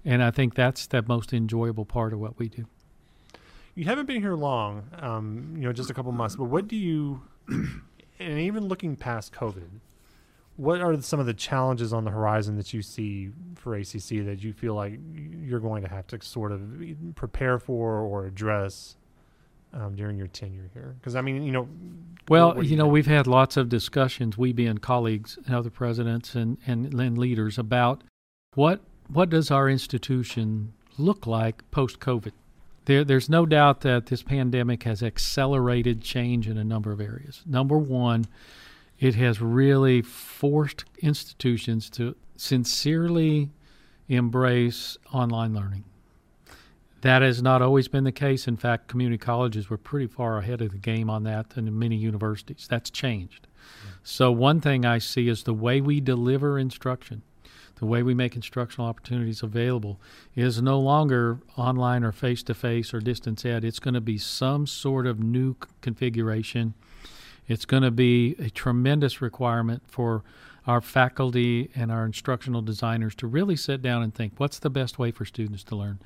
and 0.04 0.22
I 0.22 0.30
think 0.30 0.54
that's 0.54 0.86
the 0.86 1.02
most 1.02 1.32
enjoyable 1.32 1.84
part 1.84 2.12
of 2.12 2.18
what 2.18 2.38
we 2.38 2.48
do. 2.48 2.66
You 3.74 3.84
haven't 3.84 4.06
been 4.06 4.20
here 4.20 4.34
long, 4.34 4.84
um, 5.00 5.54
you 5.56 5.62
know, 5.62 5.72
just 5.72 5.90
a 5.90 5.94
couple 5.94 6.12
months. 6.12 6.36
But 6.36 6.44
what 6.44 6.68
do 6.68 6.76
you 6.76 7.22
and 8.18 8.38
even 8.38 8.66
looking 8.66 8.96
past 8.96 9.32
COVID, 9.32 9.80
what 10.56 10.80
are 10.80 11.00
some 11.02 11.18
of 11.18 11.26
the 11.26 11.34
challenges 11.34 11.92
on 11.92 12.04
the 12.04 12.10
horizon 12.10 12.56
that 12.56 12.72
you 12.72 12.82
see 12.82 13.30
for 13.56 13.74
ACC 13.74 14.24
that 14.24 14.38
you 14.42 14.52
feel 14.52 14.74
like 14.74 14.98
you're 15.42 15.60
going 15.60 15.82
to 15.82 15.88
have 15.88 16.06
to 16.08 16.22
sort 16.22 16.52
of 16.52 16.60
prepare 17.16 17.58
for 17.58 17.98
or 17.98 18.26
address 18.26 18.96
um, 19.72 19.96
during 19.96 20.16
your 20.16 20.28
tenure 20.28 20.70
here? 20.72 20.94
Because 21.00 21.16
I 21.16 21.22
mean, 21.22 21.42
you 21.42 21.50
know, 21.50 21.68
well, 22.28 22.62
you, 22.62 22.70
you 22.70 22.76
know, 22.76 22.86
we've 22.86 23.06
had 23.06 23.26
lots 23.26 23.56
of 23.56 23.68
discussions, 23.68 24.38
we 24.38 24.52
being 24.52 24.78
colleagues 24.78 25.38
and 25.44 25.54
other 25.54 25.70
presidents 25.70 26.34
and, 26.34 26.58
and, 26.66 26.94
and 26.94 27.18
leaders 27.18 27.58
about 27.58 28.02
what 28.54 28.80
what 29.08 29.28
does 29.28 29.50
our 29.50 29.68
institution 29.68 30.72
look 30.96 31.26
like 31.26 31.68
post 31.70 31.98
COVID. 32.00 32.32
There, 32.86 33.04
there's 33.04 33.30
no 33.30 33.46
doubt 33.46 33.80
that 33.80 34.06
this 34.06 34.22
pandemic 34.22 34.82
has 34.82 35.02
accelerated 35.02 36.02
change 36.02 36.48
in 36.48 36.58
a 36.58 36.64
number 36.64 36.92
of 36.92 37.00
areas. 37.00 37.42
Number 37.46 37.78
one, 37.78 38.26
it 39.00 39.14
has 39.14 39.40
really 39.40 40.02
forced 40.02 40.84
institutions 40.98 41.88
to 41.90 42.14
sincerely 42.36 43.50
embrace 44.08 44.98
online 45.12 45.54
learning. 45.54 45.84
That 47.00 47.22
has 47.22 47.42
not 47.42 47.60
always 47.60 47.88
been 47.88 48.04
the 48.04 48.12
case. 48.12 48.48
In 48.48 48.56
fact, 48.56 48.88
community 48.88 49.18
colleges 49.18 49.68
were 49.68 49.76
pretty 49.76 50.06
far 50.06 50.38
ahead 50.38 50.62
of 50.62 50.72
the 50.72 50.78
game 50.78 51.10
on 51.10 51.24
that 51.24 51.50
than 51.50 51.78
many 51.78 51.96
universities. 51.96 52.66
That's 52.68 52.90
changed. 52.90 53.46
So, 54.02 54.30
one 54.30 54.60
thing 54.60 54.84
I 54.86 54.98
see 54.98 55.28
is 55.28 55.42
the 55.42 55.54
way 55.54 55.80
we 55.80 56.00
deliver 56.00 56.58
instruction 56.58 57.22
the 57.76 57.86
way 57.86 58.02
we 58.02 58.14
make 58.14 58.36
instructional 58.36 58.88
opportunities 58.88 59.42
available 59.42 60.00
is 60.36 60.62
no 60.62 60.78
longer 60.78 61.38
online 61.56 62.04
or 62.04 62.12
face 62.12 62.42
to 62.44 62.54
face 62.54 62.94
or 62.94 63.00
distance 63.00 63.44
ed. 63.44 63.64
It's 63.64 63.80
going 63.80 63.94
to 63.94 64.00
be 64.00 64.18
some 64.18 64.66
sort 64.66 65.06
of 65.06 65.20
new 65.20 65.56
configuration. 65.80 66.74
It's 67.48 67.64
going 67.64 67.82
to 67.82 67.90
be 67.90 68.36
a 68.38 68.48
tremendous 68.48 69.20
requirement 69.20 69.82
for 69.86 70.22
our 70.66 70.80
faculty 70.80 71.70
and 71.74 71.92
our 71.92 72.06
instructional 72.06 72.62
designers 72.62 73.14
to 73.16 73.26
really 73.26 73.56
sit 73.56 73.82
down 73.82 74.02
and 74.02 74.14
think 74.14 74.32
what's 74.38 74.58
the 74.58 74.70
best 74.70 74.98
way 74.98 75.10
for 75.10 75.24
students 75.24 75.64
to 75.64 75.76
learn? 75.76 75.98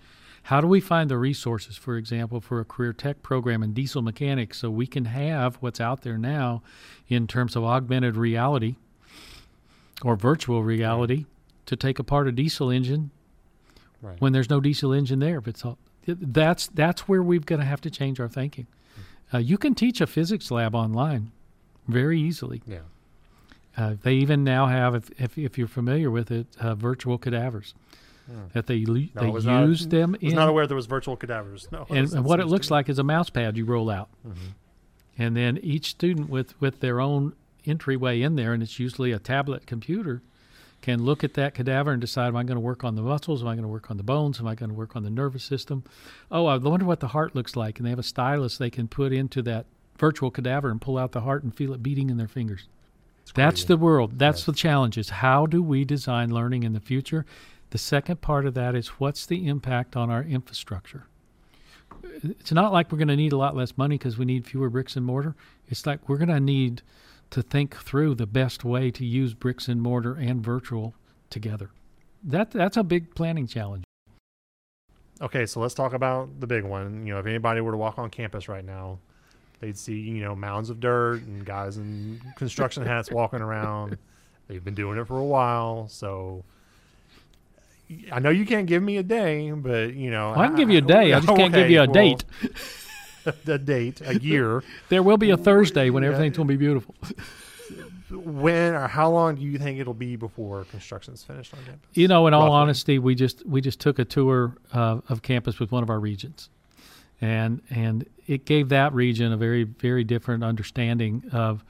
How 0.44 0.60
do 0.60 0.66
we 0.66 0.80
find 0.80 1.10
the 1.10 1.18
resources, 1.18 1.76
for 1.76 1.96
example, 1.96 2.40
for 2.40 2.58
a 2.58 2.64
career 2.64 2.92
tech 2.92 3.22
program 3.22 3.62
in 3.62 3.74
diesel 3.74 4.02
mechanics 4.02 4.58
so 4.58 4.70
we 4.70 4.86
can 4.86 5.04
have 5.04 5.56
what's 5.56 5.80
out 5.80 6.02
there 6.02 6.18
now 6.18 6.62
in 7.08 7.26
terms 7.26 7.54
of 7.54 7.64
augmented 7.64 8.16
reality 8.16 8.76
or 10.02 10.16
virtual 10.16 10.62
reality 10.62 11.26
to 11.68 11.76
take 11.76 11.98
apart 11.98 12.26
a 12.26 12.32
diesel 12.32 12.70
engine 12.70 13.10
right. 14.02 14.20
when 14.20 14.32
there's 14.32 14.50
no 14.50 14.60
diesel 14.60 14.92
engine 14.92 15.20
there. 15.20 15.40
But 15.40 15.64
all, 15.64 15.78
that's 16.06 16.66
that's 16.68 17.02
where 17.02 17.22
we're 17.22 17.40
going 17.40 17.60
to 17.60 17.66
have 17.66 17.80
to 17.82 17.90
change 17.90 18.18
our 18.18 18.28
thinking. 18.28 18.66
Mm-hmm. 18.66 19.36
Uh, 19.36 19.40
you 19.40 19.58
can 19.58 19.74
teach 19.74 20.00
a 20.00 20.06
physics 20.06 20.50
lab 20.50 20.74
online 20.74 21.30
very 21.86 22.20
easily. 22.20 22.62
Yeah. 22.66 22.78
Uh, 23.76 23.94
they 24.02 24.14
even 24.14 24.42
now 24.42 24.66
have, 24.66 24.94
if, 24.94 25.10
if, 25.20 25.38
if 25.38 25.56
you're 25.56 25.68
familiar 25.68 26.10
with 26.10 26.32
it, 26.32 26.46
uh, 26.58 26.74
virtual 26.74 27.16
cadavers. 27.16 27.74
Hmm. 28.26 28.40
That 28.52 28.66
they 28.66 28.80
no, 28.80 29.22
they 29.22 29.30
use 29.30 29.46
not, 29.46 29.90
them. 29.90 30.14
I 30.20 30.24
was 30.24 30.32
in, 30.32 30.36
not 30.36 30.48
aware 30.48 30.66
there 30.66 30.76
was 30.76 30.86
virtual 30.86 31.16
cadavers. 31.16 31.68
No, 31.72 31.86
and, 31.88 32.12
and 32.12 32.24
what 32.24 32.40
it 32.40 32.46
looks 32.46 32.70
like 32.70 32.90
is 32.90 32.98
a 32.98 33.02
mouse 33.02 33.30
pad 33.30 33.56
you 33.56 33.64
roll 33.64 33.88
out, 33.88 34.10
mm-hmm. 34.26 34.48
and 35.16 35.34
then 35.34 35.58
each 35.62 35.86
student 35.86 36.28
with 36.28 36.60
with 36.60 36.80
their 36.80 37.00
own 37.00 37.32
entryway 37.64 38.20
in 38.20 38.36
there, 38.36 38.52
and 38.52 38.62
it's 38.62 38.78
usually 38.78 39.12
a 39.12 39.18
tablet 39.18 39.66
computer 39.66 40.20
can 40.80 41.02
look 41.02 41.24
at 41.24 41.34
that 41.34 41.54
cadaver 41.54 41.90
and 41.90 42.00
decide, 42.00 42.28
am 42.28 42.36
I 42.36 42.44
going 42.44 42.56
to 42.56 42.60
work 42.60 42.84
on 42.84 42.94
the 42.94 43.02
muscles? 43.02 43.42
Am 43.42 43.48
I 43.48 43.54
going 43.54 43.62
to 43.62 43.68
work 43.68 43.90
on 43.90 43.96
the 43.96 44.02
bones? 44.02 44.38
Am 44.38 44.46
I 44.46 44.54
going 44.54 44.70
to 44.70 44.76
work 44.76 44.94
on 44.94 45.02
the 45.02 45.10
nervous 45.10 45.44
system? 45.44 45.82
Oh, 46.30 46.46
I 46.46 46.56
wonder 46.56 46.86
what 46.86 47.00
the 47.00 47.08
heart 47.08 47.34
looks 47.34 47.56
like. 47.56 47.78
And 47.78 47.86
they 47.86 47.90
have 47.90 47.98
a 47.98 48.04
stylus 48.04 48.58
they 48.58 48.70
can 48.70 48.88
put 48.88 49.12
into 49.12 49.42
that 49.42 49.66
virtual 49.98 50.30
cadaver 50.30 50.70
and 50.70 50.80
pull 50.80 50.96
out 50.96 51.12
the 51.12 51.22
heart 51.22 51.42
and 51.42 51.54
feel 51.54 51.72
it 51.72 51.82
beating 51.82 52.10
in 52.10 52.16
their 52.16 52.28
fingers. 52.28 52.68
That's 53.34 53.64
the 53.64 53.76
world. 53.76 54.18
That's 54.18 54.40
yes. 54.40 54.46
the 54.46 54.52
challenge 54.52 54.96
is 54.96 55.10
how 55.10 55.46
do 55.46 55.62
we 55.62 55.84
design 55.84 56.30
learning 56.30 56.62
in 56.62 56.72
the 56.72 56.80
future? 56.80 57.26
The 57.70 57.78
second 57.78 58.22
part 58.22 58.46
of 58.46 58.54
that 58.54 58.74
is 58.74 58.88
what's 58.88 59.26
the 59.26 59.46
impact 59.48 59.96
on 59.96 60.10
our 60.10 60.22
infrastructure? 60.22 61.06
It's 62.22 62.52
not 62.52 62.72
like 62.72 62.90
we're 62.90 62.98
going 62.98 63.08
to 63.08 63.16
need 63.16 63.32
a 63.32 63.36
lot 63.36 63.56
less 63.56 63.76
money 63.76 63.98
because 63.98 64.16
we 64.16 64.24
need 64.24 64.46
fewer 64.46 64.70
bricks 64.70 64.96
and 64.96 65.04
mortar. 65.04 65.34
It's 65.68 65.84
like 65.84 66.08
we're 66.08 66.16
going 66.18 66.28
to 66.28 66.40
need– 66.40 66.82
to 67.30 67.42
think 67.42 67.76
through 67.76 68.14
the 68.14 68.26
best 68.26 68.64
way 68.64 68.90
to 68.90 69.04
use 69.04 69.34
bricks 69.34 69.68
and 69.68 69.82
mortar 69.82 70.14
and 70.14 70.42
virtual 70.42 70.94
together. 71.30 71.70
That 72.22 72.50
that's 72.50 72.76
a 72.76 72.82
big 72.82 73.14
planning 73.14 73.46
challenge. 73.46 73.84
Okay, 75.20 75.46
so 75.46 75.60
let's 75.60 75.74
talk 75.74 75.92
about 75.92 76.40
the 76.40 76.46
big 76.46 76.64
one. 76.64 77.06
You 77.06 77.14
know, 77.14 77.20
if 77.20 77.26
anybody 77.26 77.60
were 77.60 77.72
to 77.72 77.76
walk 77.76 77.98
on 77.98 78.08
campus 78.10 78.48
right 78.48 78.64
now, 78.64 78.98
they'd 79.60 79.76
see, 79.76 79.98
you 79.98 80.22
know, 80.22 80.34
mounds 80.36 80.70
of 80.70 80.80
dirt 80.80 81.22
and 81.22 81.44
guys 81.44 81.76
in 81.76 82.20
construction 82.36 82.86
hats 82.86 83.10
walking 83.10 83.40
around. 83.40 83.98
They've 84.46 84.64
been 84.64 84.74
doing 84.74 84.98
it 84.98 85.06
for 85.06 85.18
a 85.18 85.24
while, 85.24 85.88
so 85.88 86.44
I 88.12 88.20
know 88.20 88.30
you 88.30 88.46
can't 88.46 88.66
give 88.66 88.82
me 88.82 88.96
a 88.98 89.02
day, 89.02 89.50
but 89.50 89.94
you 89.94 90.10
know, 90.10 90.30
well, 90.30 90.40
I 90.40 90.46
can 90.46 90.56
give 90.56 90.70
you 90.70 90.78
a 90.78 90.82
day. 90.82 91.12
I, 91.12 91.18
I 91.18 91.20
just 91.20 91.26
can't 91.36 91.54
okay, 91.54 91.62
give 91.62 91.70
you 91.70 91.80
a 91.80 91.86
well, 91.86 91.92
date. 91.92 92.24
the 93.44 93.58
date, 93.58 94.00
a 94.04 94.18
year. 94.18 94.62
there 94.88 95.02
will 95.02 95.18
be 95.18 95.30
a 95.30 95.36
Thursday 95.36 95.90
when 95.90 96.04
everything's 96.04 96.36
going 96.36 96.48
to 96.48 96.52
be 96.52 96.58
beautiful. 96.58 96.94
when 98.10 98.74
or 98.74 98.88
how 98.88 99.10
long 99.10 99.36
do 99.36 99.42
you 99.42 99.58
think 99.58 99.78
it'll 99.78 99.94
be 99.94 100.16
before 100.16 100.64
construction 100.64 101.14
is 101.14 101.22
finished 101.22 101.52
on 101.54 101.60
campus? 101.64 101.88
You 101.94 102.08
know, 102.08 102.26
in 102.26 102.34
all 102.34 102.50
honesty, 102.52 102.98
we 102.98 103.14
just 103.14 103.46
we 103.46 103.60
just 103.60 103.80
took 103.80 103.98
a 103.98 104.04
tour 104.04 104.56
uh, 104.72 105.00
of 105.08 105.22
campus 105.22 105.58
with 105.58 105.72
one 105.72 105.82
of 105.82 105.90
our 105.90 106.00
regents, 106.00 106.48
and 107.20 107.60
and 107.70 108.06
it 108.26 108.44
gave 108.44 108.70
that 108.70 108.92
region 108.92 109.32
a 109.32 109.36
very 109.36 109.64
very 109.64 110.04
different 110.04 110.44
understanding 110.44 111.22
of 111.32 111.64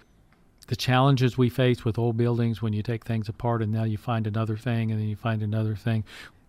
the 0.68 0.76
challenges 0.76 1.36
we 1.36 1.48
face 1.48 1.84
with 1.84 1.98
old 1.98 2.16
buildings 2.16 2.62
when 2.62 2.72
you 2.72 2.82
take 2.82 3.04
things 3.04 3.28
apart 3.28 3.62
and 3.62 3.72
now 3.72 3.84
you 3.84 3.96
find 3.96 4.26
another 4.26 4.56
thing 4.56 4.90
and 4.90 5.00
then 5.00 5.08
you 5.08 5.16
find 5.16 5.42
another 5.42 5.74
thing. 5.74 6.04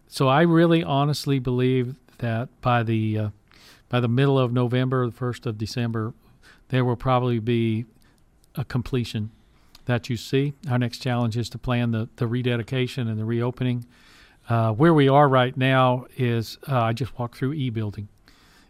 So 0.10 0.28
I 0.28 0.42
really 0.42 0.84
honestly 0.84 1.40
believe 1.40 1.96
that 2.18 2.50
by 2.62 2.84
the 2.84 3.18
uh, 3.18 3.30
by 3.90 4.00
the 4.00 4.08
middle 4.08 4.40
of 4.40 4.54
November, 4.54 5.06
the 5.06 5.12
first 5.12 5.46
of 5.46 5.58
December, 5.58 6.14
there 6.70 6.86
will 6.86 6.96
probably 6.96 7.40
be 7.40 7.86
a 8.56 8.64
completion 8.64 9.32
that 9.86 10.10
you 10.10 10.18
see. 10.18 10.54
Our 10.70 10.78
next 10.78 11.00
challenge 11.00 11.36
is 11.36 11.50
to 11.50 11.58
plan 11.58 11.92
the, 11.92 12.08
the 12.18 12.28
rededication 12.28 13.08
and 13.08 13.20
the 13.20 13.26
reopening. 13.26 13.86
Uh, 14.48 14.72
where 14.72 14.94
we 14.94 15.08
are 15.10 15.28
right 15.28 15.56
now 15.56 16.06
is 16.18 16.58
uh, 16.68 16.80
I 16.80 16.94
just 16.94 17.18
walked 17.20 17.38
through 17.38 17.54
e 17.54 17.70
building. 17.70 18.08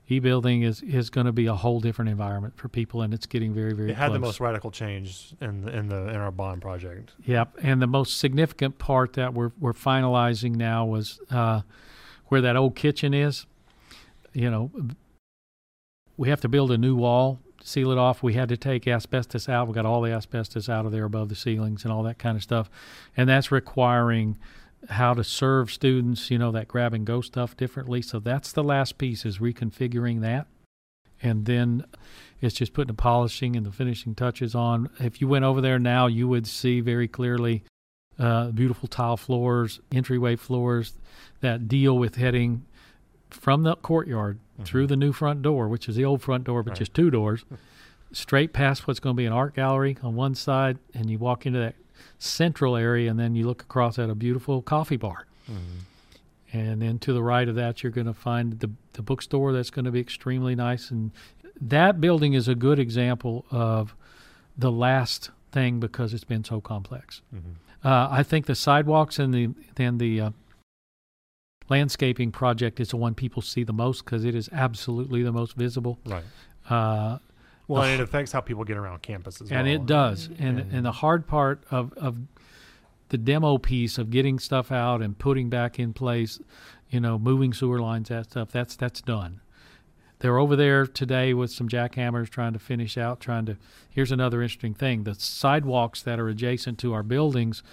E 0.10 0.20
building 0.20 0.64
is 0.64 0.82
is 0.82 1.10
going 1.10 1.26
to 1.26 1.32
be 1.32 1.46
a 1.46 1.54
whole 1.54 1.80
different 1.80 2.10
environment 2.10 2.58
for 2.58 2.68
people, 2.68 3.02
and 3.02 3.14
it's 3.14 3.28
getting 3.28 3.54
very 3.54 3.74
very. 3.74 3.92
It 3.92 3.96
had 3.96 4.08
close. 4.08 4.16
the 4.16 4.20
most 4.20 4.40
radical 4.40 4.72
change 4.72 5.34
in 5.40 5.62
the, 5.62 5.78
in 5.78 5.88
the 5.88 6.10
in 6.10 6.16
our 6.16 6.32
bond 6.32 6.62
project. 6.62 7.12
Yep, 7.26 7.60
and 7.62 7.82
the 7.82 7.88
most 7.88 8.18
significant 8.18 8.78
part 8.80 9.14
that 9.14 9.34
we're 9.34 9.52
we're 9.60 9.74
finalizing 9.74 10.56
now 10.56 10.86
was 10.86 11.20
uh, 11.30 11.62
where 12.26 12.42
that 12.42 12.56
old 12.56 12.76
kitchen 12.76 13.14
is. 13.14 13.46
You 14.34 14.50
know, 14.50 14.72
we 16.20 16.28
have 16.28 16.42
to 16.42 16.50
build 16.50 16.70
a 16.70 16.78
new 16.78 16.98
wall, 16.98 17.40
seal 17.64 17.92
it 17.92 17.98
off. 17.98 18.22
We 18.22 18.34
had 18.34 18.50
to 18.50 18.58
take 18.58 18.90
asbestos 18.90 19.48
out. 19.48 19.70
We 19.70 19.74
got 19.74 19.86
all 19.86 20.02
the 20.02 20.12
asbestos 20.12 20.68
out 20.68 20.86
of 20.86 20.92
there 20.92 21.06
above 21.06 21.30
the 21.30 21.36
ceilings 21.36 21.86
and 21.86 21.94
all 21.94 22.04
that 22.04 22.20
kind 22.20 22.36
of 22.36 22.44
stuff, 22.44 22.70
and 23.16 23.30
that's 23.30 23.54
requiring 23.54 24.38
how 24.90 25.14
to 25.14 25.24
serve 25.24 25.72
students. 25.72 26.30
You 26.30 26.38
know, 26.38 26.52
that 26.52 26.68
grab 26.68 26.94
and 26.94 27.06
go 27.06 27.22
stuff 27.22 27.56
differently. 27.56 28.02
So 28.02 28.20
that's 28.20 28.52
the 28.52 28.66
last 28.66 28.98
piece 28.98 29.26
is 29.26 29.38
reconfiguring 29.38 30.20
that, 30.20 30.48
and 31.24 31.46
then 31.46 31.86
it's 32.42 32.56
just 32.56 32.74
putting 32.74 32.94
the 32.94 33.02
polishing 33.02 33.56
and 33.56 33.66
the 33.66 33.72
finishing 33.72 34.14
touches 34.14 34.54
on. 34.54 34.90
If 35.00 35.22
you 35.22 35.30
went 35.30 35.46
over 35.46 35.62
there 35.62 35.80
now, 35.80 36.08
you 36.08 36.28
would 36.28 36.48
see 36.48 36.82
very 36.82 37.08
clearly 37.08 37.64
uh, 38.20 38.52
beautiful 38.52 38.90
tile 38.90 39.16
floors, 39.16 39.80
entryway 39.90 40.36
floors 40.36 40.96
that 41.40 41.70
deal 41.70 41.98
with 41.98 42.16
heading 42.16 42.66
from 43.30 43.64
the 43.64 43.78
courtyard 43.78 44.38
Mm-hmm. 44.60 44.66
through 44.66 44.88
the 44.88 44.96
new 44.98 45.14
front 45.14 45.42
door, 45.42 45.68
which 45.68 45.88
is 45.90 45.96
the 45.96 46.06
old 46.06 46.22
front 46.22 46.44
door, 46.44 46.64
but 46.64 46.72
Right. 46.72 46.80
just 46.80 46.94
two 46.94 47.10
doors, 47.10 47.46
straight 48.12 48.54
past 48.54 48.88
what's 48.88 49.00
going 49.00 49.16
to 49.16 49.18
be 49.18 49.26
an 49.26 49.34
art 49.34 49.56
gallery 49.56 49.98
on 50.04 50.16
one 50.16 50.36
side, 50.36 50.78
and 50.94 51.10
you 51.10 51.18
walk 51.18 51.46
into 51.46 51.60
that 51.60 51.76
central 52.18 52.76
area, 52.76 53.10
and 53.10 53.20
then 53.20 53.36
you 53.36 53.46
look 53.48 53.62
across 53.62 53.98
at 53.98 54.10
a 54.10 54.16
beautiful 54.16 54.62
coffee 54.62 54.98
bar. 54.98 55.26
And 56.52 56.82
then 56.82 56.98
to 57.00 57.14
the 57.14 57.22
right 57.22 57.48
of 57.48 57.56
that, 57.56 57.84
you're 57.84 57.92
going 57.92 58.08
to 58.08 58.14
find 58.14 58.60
the, 58.60 58.72
the 58.94 59.02
bookstore 59.04 59.54
that's 59.54 59.70
going 59.70 59.86
to 59.86 59.92
be 59.92 60.00
extremely 60.00 60.56
nice. 60.56 60.90
And 60.90 61.12
that 61.62 62.02
building 62.02 62.34
is 62.34 62.48
a 62.48 62.56
good 62.56 62.80
example 62.80 63.46
of 63.52 63.96
the 64.58 64.72
last 64.72 65.30
thing 65.52 65.80
because 65.80 66.14
it's 66.14 66.24
been 66.24 66.44
so 66.44 66.60
complex. 66.60 67.22
Mm-hmm. 67.34 67.88
Uh, 67.88 68.08
I 68.10 68.24
think 68.24 68.46
the 68.48 68.56
sidewalks 68.56 69.20
and 69.20 69.34
the 69.34 69.50
then 69.76 70.00
the 70.00 70.20
uh, 70.22 70.30
landscaping 71.70 72.32
project 72.32 72.80
is 72.80 72.90
the 72.90 72.98
one 72.98 73.14
people 73.14 73.42
see 73.42 73.64
the 73.64 73.74
most 73.74 74.04
because 74.06 74.26
it 74.26 74.36
is 74.36 74.50
absolutely 74.52 75.24
the 75.24 75.32
most 75.32 75.56
visible. 75.56 76.00
Right. 76.06 76.24
Uh, 76.70 77.20
Well, 77.68 77.84
and 77.84 78.00
it 78.00 78.04
affects 78.04 78.32
how 78.32 78.42
people 78.42 78.64
get 78.64 78.78
around 78.78 79.02
campus 79.04 79.42
as 79.42 79.52
and 79.52 79.68
well. 79.68 79.76
it 79.76 79.86
does. 79.86 80.30
And 80.40 80.60
And- 80.60 80.72
and 80.74 80.86
the 80.86 80.92
hard 80.92 81.28
part 81.28 81.64
of 81.72 81.94
of 81.94 82.18
the 83.10 83.18
demo 83.18 83.58
piece 83.58 83.98
of 83.98 84.10
getting 84.12 84.38
stuff 84.40 84.72
out 84.72 85.02
and 85.02 85.18
putting 85.18 85.50
back 85.50 85.80
in 85.80 85.94
place, 85.94 86.40
you 86.92 87.00
know, 87.00 87.18
moving 87.18 87.54
sewer 87.54 87.80
lines, 87.80 88.10
that 88.10 88.26
stuff. 88.32 88.52
That's 88.52 88.76
that's 88.76 89.02
done. 89.02 89.42
They're 90.20 90.38
over 90.38 90.56
there 90.56 90.86
today 90.86 91.34
with 91.34 91.50
some 91.50 91.70
jackhammers 91.70 92.30
trying 92.30 92.54
to 92.54 92.60
finish 92.60 92.98
out. 92.98 93.20
Trying 93.22 93.46
to. 93.46 93.58
Here's 93.90 94.12
another 94.12 94.42
interesting 94.42 94.74
thing: 94.74 95.04
the 95.04 95.16
sidewalks 95.16 96.02
that 96.04 96.20
are 96.20 96.28
adjacent 96.28 96.78
to 96.80 96.94
our 96.94 97.04
buildings 97.04 97.64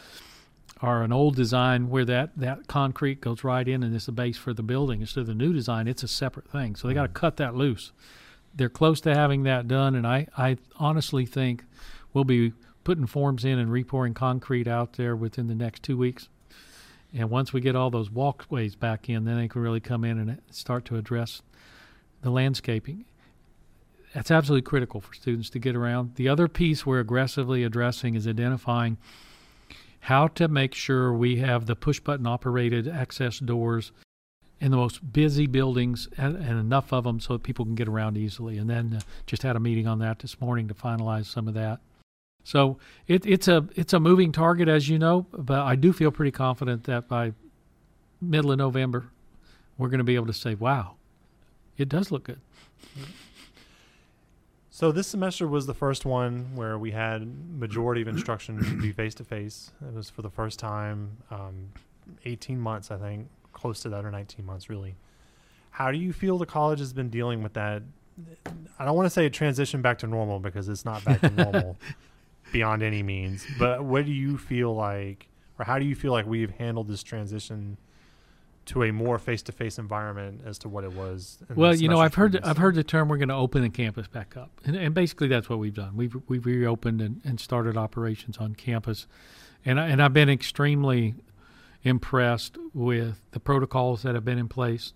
are 0.80 1.02
an 1.02 1.12
old 1.12 1.36
design 1.36 1.88
where 1.88 2.04
that, 2.04 2.30
that 2.36 2.66
concrete 2.66 3.20
goes 3.20 3.42
right 3.42 3.66
in 3.66 3.82
and 3.82 3.94
it's 3.94 4.06
the 4.06 4.12
base 4.12 4.36
for 4.36 4.52
the 4.52 4.62
building. 4.62 5.00
Instead 5.00 5.20
of 5.20 5.26
the 5.26 5.34
new 5.34 5.52
design, 5.52 5.88
it's 5.88 6.02
a 6.02 6.08
separate 6.08 6.48
thing. 6.48 6.76
So 6.76 6.86
they 6.86 6.94
got 6.94 7.02
to 7.02 7.08
mm-hmm. 7.08 7.16
cut 7.16 7.36
that 7.38 7.54
loose. 7.54 7.92
They're 8.54 8.68
close 8.68 9.00
to 9.02 9.14
having 9.14 9.42
that 9.42 9.68
done, 9.68 9.94
and 9.94 10.06
I, 10.06 10.28
I 10.36 10.56
honestly 10.76 11.26
think 11.26 11.64
we'll 12.14 12.24
be 12.24 12.54
putting 12.84 13.06
forms 13.06 13.44
in 13.44 13.58
and 13.58 13.70
repouring 13.70 14.14
concrete 14.14 14.66
out 14.66 14.94
there 14.94 15.14
within 15.14 15.46
the 15.46 15.54
next 15.54 15.82
two 15.82 15.98
weeks. 15.98 16.28
And 17.12 17.28
once 17.28 17.52
we 17.52 17.60
get 17.60 17.76
all 17.76 17.90
those 17.90 18.10
walkways 18.10 18.76
back 18.76 19.08
in, 19.08 19.24
then 19.24 19.36
they 19.36 19.48
can 19.48 19.60
really 19.60 19.80
come 19.80 20.04
in 20.04 20.18
and 20.18 20.40
start 20.50 20.84
to 20.86 20.96
address 20.96 21.42
the 22.22 22.30
landscaping. 22.30 23.04
That's 24.14 24.30
absolutely 24.30 24.62
critical 24.62 25.00
for 25.00 25.12
students 25.14 25.50
to 25.50 25.58
get 25.58 25.76
around. 25.76 26.14
The 26.14 26.28
other 26.28 26.48
piece 26.48 26.86
we're 26.86 27.00
aggressively 27.00 27.64
addressing 27.64 28.14
is 28.14 28.26
identifying 28.26 28.96
how 30.06 30.28
to 30.28 30.46
make 30.46 30.72
sure 30.72 31.12
we 31.12 31.34
have 31.34 31.66
the 31.66 31.74
push 31.74 31.98
button 31.98 32.28
operated 32.28 32.86
access 32.86 33.40
doors 33.40 33.90
in 34.60 34.70
the 34.70 34.76
most 34.76 35.12
busy 35.12 35.48
buildings 35.48 36.08
and, 36.16 36.36
and 36.36 36.60
enough 36.60 36.92
of 36.92 37.02
them 37.02 37.18
so 37.18 37.32
that 37.32 37.42
people 37.42 37.64
can 37.64 37.74
get 37.74 37.88
around 37.88 38.16
easily. 38.16 38.56
And 38.56 38.70
then 38.70 38.94
uh, 38.98 39.00
just 39.26 39.42
had 39.42 39.56
a 39.56 39.60
meeting 39.60 39.88
on 39.88 39.98
that 39.98 40.20
this 40.20 40.40
morning 40.40 40.68
to 40.68 40.74
finalize 40.74 41.26
some 41.26 41.48
of 41.48 41.54
that. 41.54 41.80
So 42.44 42.78
it, 43.08 43.26
it's 43.26 43.48
a 43.48 43.66
it's 43.74 43.94
a 43.94 43.98
moving 43.98 44.30
target, 44.30 44.68
as 44.68 44.88
you 44.88 44.96
know, 44.96 45.26
but 45.32 45.58
I 45.58 45.74
do 45.74 45.92
feel 45.92 46.12
pretty 46.12 46.30
confident 46.30 46.84
that 46.84 47.08
by 47.08 47.32
middle 48.20 48.52
of 48.52 48.58
November, 48.58 49.08
we're 49.76 49.88
going 49.88 49.98
to 49.98 50.04
be 50.04 50.14
able 50.14 50.28
to 50.28 50.32
say, 50.32 50.54
"Wow, 50.54 50.94
it 51.76 51.88
does 51.88 52.12
look 52.12 52.22
good." 52.22 52.38
So 54.76 54.92
this 54.92 55.06
semester 55.06 55.48
was 55.48 55.64
the 55.64 55.72
first 55.72 56.04
one 56.04 56.54
where 56.54 56.76
we 56.76 56.90
had 56.90 57.26
majority 57.58 58.02
of 58.02 58.08
instruction 58.08 58.78
be 58.78 58.92
face 58.92 59.14
to 59.14 59.24
face. 59.24 59.72
It 59.80 59.94
was 59.94 60.10
for 60.10 60.20
the 60.20 60.28
first 60.28 60.58
time, 60.58 61.16
um, 61.30 61.70
18 62.26 62.60
months, 62.60 62.90
I 62.90 62.98
think, 62.98 63.30
close 63.54 63.80
to 63.80 63.88
that, 63.88 64.04
or 64.04 64.10
19 64.10 64.44
months, 64.44 64.68
really. 64.68 64.94
How 65.70 65.90
do 65.90 65.96
you 65.96 66.12
feel 66.12 66.36
the 66.36 66.44
college 66.44 66.78
has 66.80 66.92
been 66.92 67.08
dealing 67.08 67.42
with 67.42 67.54
that? 67.54 67.84
I 68.78 68.84
don't 68.84 68.94
want 68.94 69.06
to 69.06 69.10
say 69.10 69.24
a 69.24 69.30
transition 69.30 69.80
back 69.80 69.96
to 70.00 70.06
normal 70.06 70.40
because 70.40 70.68
it's 70.68 70.84
not 70.84 71.02
back 71.06 71.22
to 71.22 71.30
normal 71.30 71.78
beyond 72.52 72.82
any 72.82 73.02
means. 73.02 73.46
But 73.58 73.82
what 73.82 74.04
do 74.04 74.12
you 74.12 74.36
feel 74.36 74.74
like, 74.74 75.26
or 75.58 75.64
how 75.64 75.78
do 75.78 75.86
you 75.86 75.94
feel 75.94 76.12
like 76.12 76.26
we've 76.26 76.50
handled 76.50 76.88
this 76.88 77.02
transition 77.02 77.78
to 78.66 78.82
a 78.82 78.92
more 78.92 79.18
face-to-face 79.18 79.78
environment 79.78 80.42
as 80.44 80.58
to 80.58 80.68
what 80.68 80.84
it 80.84 80.92
was? 80.92 81.38
the 81.48 81.54
Well, 81.54 81.74
you 81.74 81.88
know, 81.88 82.00
I've 82.00 82.14
heard 82.14 82.32
previous? 82.32 82.48
I've 82.48 82.58
heard 82.58 82.74
the 82.74 82.84
term 82.84 83.08
we're 83.08 83.16
going 83.16 83.28
to 83.28 83.34
open 83.34 83.62
the 83.62 83.70
campus 83.70 84.08
back 84.08 84.36
up, 84.36 84.50
and, 84.64 84.76
and 84.76 84.94
basically 84.94 85.28
that's 85.28 85.48
what 85.48 85.58
we've 85.58 85.74
done. 85.74 85.96
We've 85.96 86.16
we've 86.28 86.44
reopened 86.44 87.00
and, 87.00 87.20
and 87.24 87.40
started 87.40 87.76
operations 87.76 88.38
on 88.38 88.54
campus, 88.54 89.06
and 89.64 89.80
I, 89.80 89.88
and 89.88 90.02
I've 90.02 90.12
been 90.12 90.28
extremely 90.28 91.14
impressed 91.82 92.58
with 92.74 93.20
the 93.30 93.40
protocols 93.40 94.02
that 94.02 94.14
have 94.14 94.24
been 94.24 94.38
in 94.38 94.48
place, 94.48 94.92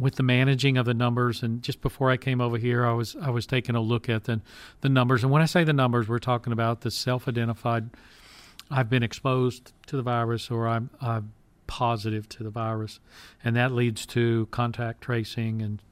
with 0.00 0.14
the 0.14 0.22
managing 0.22 0.78
of 0.78 0.86
the 0.86 0.94
numbers. 0.94 1.42
And 1.42 1.62
just 1.62 1.82
before 1.82 2.10
I 2.10 2.16
came 2.16 2.40
over 2.40 2.56
here, 2.56 2.86
I 2.86 2.92
was 2.92 3.14
I 3.20 3.28
was 3.28 3.46
taking 3.46 3.74
a 3.76 3.80
look 3.80 4.08
at 4.08 4.24
the 4.24 4.40
the 4.80 4.88
numbers, 4.88 5.22
and 5.22 5.30
when 5.30 5.42
I 5.42 5.46
say 5.46 5.64
the 5.64 5.74
numbers, 5.74 6.08
we're 6.08 6.18
talking 6.18 6.52
about 6.52 6.80
the 6.80 6.90
self-identified. 6.90 7.90
I've 8.68 8.90
been 8.90 9.04
exposed 9.04 9.72
to 9.86 9.96
the 9.96 10.02
virus, 10.02 10.50
or 10.50 10.66
I'm 10.66 10.90
I'm 11.00 11.32
positive 11.76 12.26
to 12.26 12.42
the 12.42 12.48
virus, 12.48 13.00
and 13.44 13.54
that 13.54 13.70
leads 13.70 14.06
to 14.06 14.48
contact 14.50 15.02
tracing 15.02 15.60
and 15.60 15.82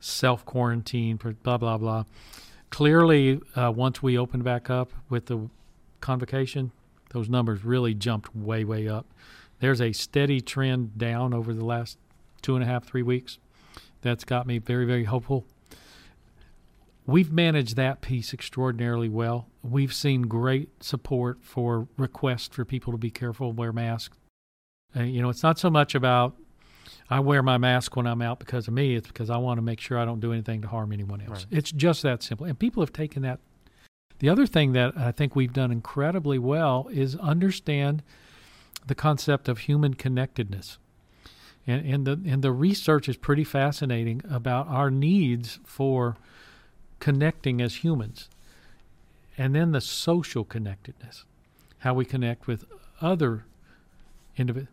self 0.00 0.44
quarantine, 0.44 1.20
blah 1.44 1.56
blah 1.56 1.78
blah. 1.78 2.02
Clearly, 2.70 3.40
uh, 3.54 3.70
once 3.70 4.02
we 4.02 4.18
opened 4.18 4.42
back 4.42 4.68
up 4.68 4.90
with 5.08 5.26
the 5.26 5.48
convocation, 6.00 6.72
those 7.10 7.28
numbers 7.28 7.64
really 7.64 7.94
jumped 7.94 8.34
way 8.34 8.64
way 8.64 8.88
up. 8.88 9.06
There's 9.60 9.80
a 9.80 9.92
steady 9.92 10.40
trend 10.40 10.98
down 10.98 11.32
over 11.32 11.54
the 11.54 11.64
last 11.64 11.96
two 12.42 12.56
and 12.56 12.64
a 12.64 12.66
half 12.66 12.84
three 12.84 13.04
weeks. 13.04 13.38
That's 14.02 14.24
got 14.24 14.48
me 14.48 14.58
very 14.58 14.84
very 14.84 15.04
hopeful. 15.04 15.46
We've 17.06 17.30
managed 17.30 17.76
that 17.76 18.00
piece 18.00 18.34
extraordinarily 18.34 19.08
well. 19.08 19.46
We've 19.62 19.94
seen 19.94 20.22
great 20.22 20.82
support 20.82 21.38
for 21.40 21.86
requests 21.96 22.56
for 22.56 22.64
people 22.64 22.92
to 22.92 22.98
be 22.98 23.12
careful, 23.12 23.52
wear 23.52 23.72
masks. 23.72 24.16
Uh, 24.96 25.02
you 25.02 25.22
know, 25.22 25.28
it's 25.28 25.42
not 25.42 25.58
so 25.58 25.70
much 25.70 25.94
about 25.94 26.36
I 27.10 27.18
wear 27.20 27.42
my 27.42 27.58
mask 27.58 27.96
when 27.96 28.06
I'm 28.06 28.22
out 28.22 28.38
because 28.38 28.68
of 28.68 28.74
me. 28.74 28.94
It's 28.94 29.08
because 29.08 29.30
I 29.30 29.36
want 29.36 29.58
to 29.58 29.62
make 29.62 29.80
sure 29.80 29.98
I 29.98 30.04
don't 30.04 30.20
do 30.20 30.32
anything 30.32 30.62
to 30.62 30.68
harm 30.68 30.92
anyone 30.92 31.20
else. 31.20 31.46
Right. 31.50 31.58
It's 31.58 31.72
just 31.72 32.02
that 32.02 32.22
simple. 32.22 32.46
And 32.46 32.58
people 32.58 32.82
have 32.82 32.92
taken 32.92 33.22
that. 33.22 33.40
The 34.20 34.28
other 34.28 34.46
thing 34.46 34.72
that 34.72 34.96
I 34.96 35.12
think 35.12 35.34
we've 35.34 35.52
done 35.52 35.72
incredibly 35.72 36.38
well 36.38 36.88
is 36.92 37.16
understand 37.16 38.02
the 38.86 38.94
concept 38.94 39.48
of 39.48 39.60
human 39.60 39.94
connectedness. 39.94 40.78
And, 41.66 41.86
and 41.86 42.06
the 42.06 42.30
and 42.30 42.42
the 42.42 42.52
research 42.52 43.08
is 43.08 43.16
pretty 43.16 43.44
fascinating 43.44 44.22
about 44.28 44.68
our 44.68 44.90
needs 44.90 45.58
for 45.64 46.16
connecting 47.00 47.60
as 47.60 47.76
humans. 47.76 48.28
And 49.36 49.54
then 49.54 49.72
the 49.72 49.80
social 49.80 50.44
connectedness, 50.44 51.24
how 51.78 51.94
we 51.94 52.04
connect 52.04 52.46
with 52.46 52.64
other 53.00 53.44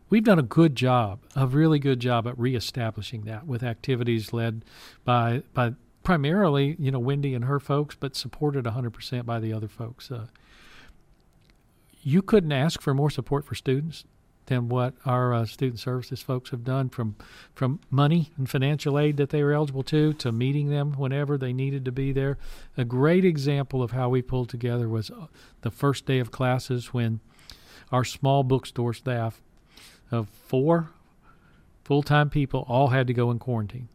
We've 0.10 0.23
done 0.23 0.39
a 0.39 0.43
good 0.43 0.75
job, 0.75 1.19
a 1.36 1.47
really 1.47 1.80
good 1.80 1.99
job 1.99 2.27
at 2.27 2.38
reestablishing 2.39 3.21
that 3.23 3.45
with 3.45 3.63
activities 3.63 4.32
led 4.34 4.63
by 5.03 5.43
by 5.53 5.73
primarily, 6.03 6.77
you 6.80 6.89
know, 6.89 6.99
Wendy 6.99 7.34
and 7.34 7.45
her 7.45 7.60
folks, 7.60 7.95
but 7.99 8.15
supported 8.15 8.63
100% 8.63 9.25
by 9.25 9.41
the 9.41 9.51
other 9.51 9.67
folks. 9.67 10.10
Uh, 10.10 10.27
you 12.01 12.21
couldn't 12.21 12.53
ask 12.53 12.82
for 12.82 12.93
more 12.93 13.10
support 13.10 13.43
for 13.43 13.56
students 13.56 14.06
than 14.45 14.69
what 14.69 14.93
our 15.06 15.34
uh, 15.34 15.45
student 15.45 15.80
services 15.80 16.21
folks 16.21 16.51
have 16.51 16.63
done 16.63 16.88
from 16.88 17.17
from 17.53 17.82
money 17.91 18.32
and 18.38 18.49
financial 18.49 18.97
aid 18.97 19.17
that 19.17 19.32
they 19.32 19.43
were 19.43 19.51
eligible 19.51 19.84
to 19.84 20.13
to 20.13 20.32
meeting 20.32 20.69
them 20.69 20.93
whenever 20.93 21.38
they 21.38 21.51
needed 21.51 21.84
to 21.84 21.91
be 21.91 22.13
there. 22.13 22.38
A 22.77 22.86
great 22.86 23.25
example 23.25 23.84
of 23.84 23.91
how 23.91 24.08
we 24.08 24.21
pulled 24.21 24.47
together 24.47 24.88
was 24.88 25.12
uh, 25.12 25.27
the 25.62 25.71
first 25.71 26.06
day 26.06 26.19
of 26.19 26.32
classes 26.32 26.93
when 26.93 27.19
our 27.91 28.06
small 28.06 28.43
bookstore 28.43 28.93
staff 28.93 29.41
of 30.12 30.28
four 30.30 30.89
full-time 31.84 32.30
people 32.30 32.65
all 32.67 32.89
had 32.89 33.08
to 33.08 33.13
go 33.13 33.32
in 33.32 33.39
quarantine. 33.39 33.88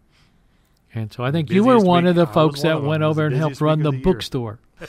And 0.94 1.12
so 1.12 1.24
I 1.24 1.30
think 1.30 1.50
you 1.50 1.64
were 1.64 1.78
one 1.78 2.04
week. 2.04 2.10
of 2.10 2.16
the 2.16 2.26
folks 2.26 2.62
that 2.62 2.82
went 2.82 3.02
over 3.02 3.26
and 3.26 3.34
helped 3.34 3.60
run 3.60 3.82
the 3.82 3.90
the 3.90 3.98
bookstore. 3.98 4.58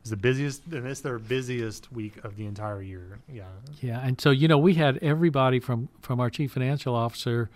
It's 0.00 0.10
the 0.10 0.16
busiest, 0.16 0.64
and 0.68 0.86
it's 0.86 1.00
their 1.00 1.18
busiest 1.18 1.92
week 1.92 2.24
of 2.24 2.36
the 2.36 2.46
entire 2.46 2.80
year. 2.80 3.18
Yeah. 3.30 3.42
Yeah, 3.82 4.00
and 4.00 4.18
so 4.18 4.30
you 4.30 4.48
know 4.48 4.56
we 4.56 4.72
had 4.72 4.96
everybody 4.98 5.60
from 5.60 5.88
from 6.00 6.18
our 6.18 6.30
chief 6.30 6.52
financial 6.52 6.94
officer 6.94 7.50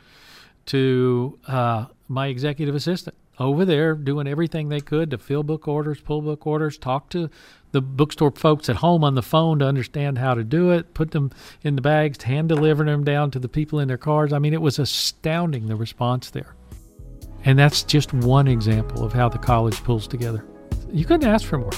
to 0.67 1.39
uh, 1.47 1.87
my 2.09 2.27
executive 2.27 2.75
assistant 2.75 3.17
over 3.39 3.65
there 3.65 3.95
doing 3.95 4.27
everything 4.27 4.69
they 4.69 4.81
could 4.81 5.11
to 5.11 5.19
fill 5.19 5.43
book 5.43 5.67
orders, 5.67 6.01
pull 6.01 6.23
book 6.23 6.47
orders, 6.47 6.79
talk 6.79 7.09
to 7.11 7.31
the 7.73 7.81
bookstore 7.81 8.31
folks 8.31 8.69
at 8.69 8.77
home 8.77 9.03
on 9.03 9.15
the 9.15 9.23
phone 9.23 9.59
to 9.59 9.67
understand 9.67 10.19
how 10.19 10.35
to 10.35 10.45
do 10.45 10.71
it, 10.71 10.93
put 10.95 11.11
them 11.11 11.31
in 11.63 11.75
the 11.75 11.83
bags, 11.83 12.23
hand 12.23 12.49
delivering 12.49 12.89
them 12.89 13.05
down 13.05 13.31
to 13.31 13.39
the 13.39 13.49
people 13.49 13.81
in 13.81 13.89
their 13.89 13.97
cars. 13.97 14.33
I 14.33 14.39
mean, 14.39 14.53
it 14.53 14.61
was 14.61 14.79
astounding 14.79 15.67
the 15.67 15.77
response 15.77 16.31
there. 16.31 16.55
And 17.45 17.59
that's 17.59 17.83
just 17.83 18.13
one 18.13 18.47
example 18.47 19.05
of 19.05 19.13
how 19.13 19.29
the 19.29 19.39
college 19.39 19.83
pulls 19.83 20.07
together. 20.07 20.45
You 20.93 21.05
couldn't 21.05 21.29
ask 21.29 21.47
for 21.47 21.59
more. 21.59 21.73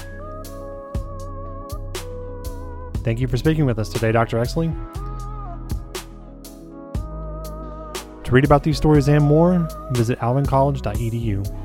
Thank 3.03 3.19
you 3.19 3.27
for 3.27 3.37
speaking 3.37 3.65
with 3.65 3.79
us 3.79 3.89
today, 3.89 4.11
Dr. 4.11 4.37
Exley. 4.37 4.73
To 8.25 8.31
read 8.31 8.43
about 8.43 8.63
these 8.63 8.75
stories 8.75 9.07
and 9.07 9.23
more, 9.23 9.67
visit 9.91 10.17
alvincollege.edu. 10.19 11.64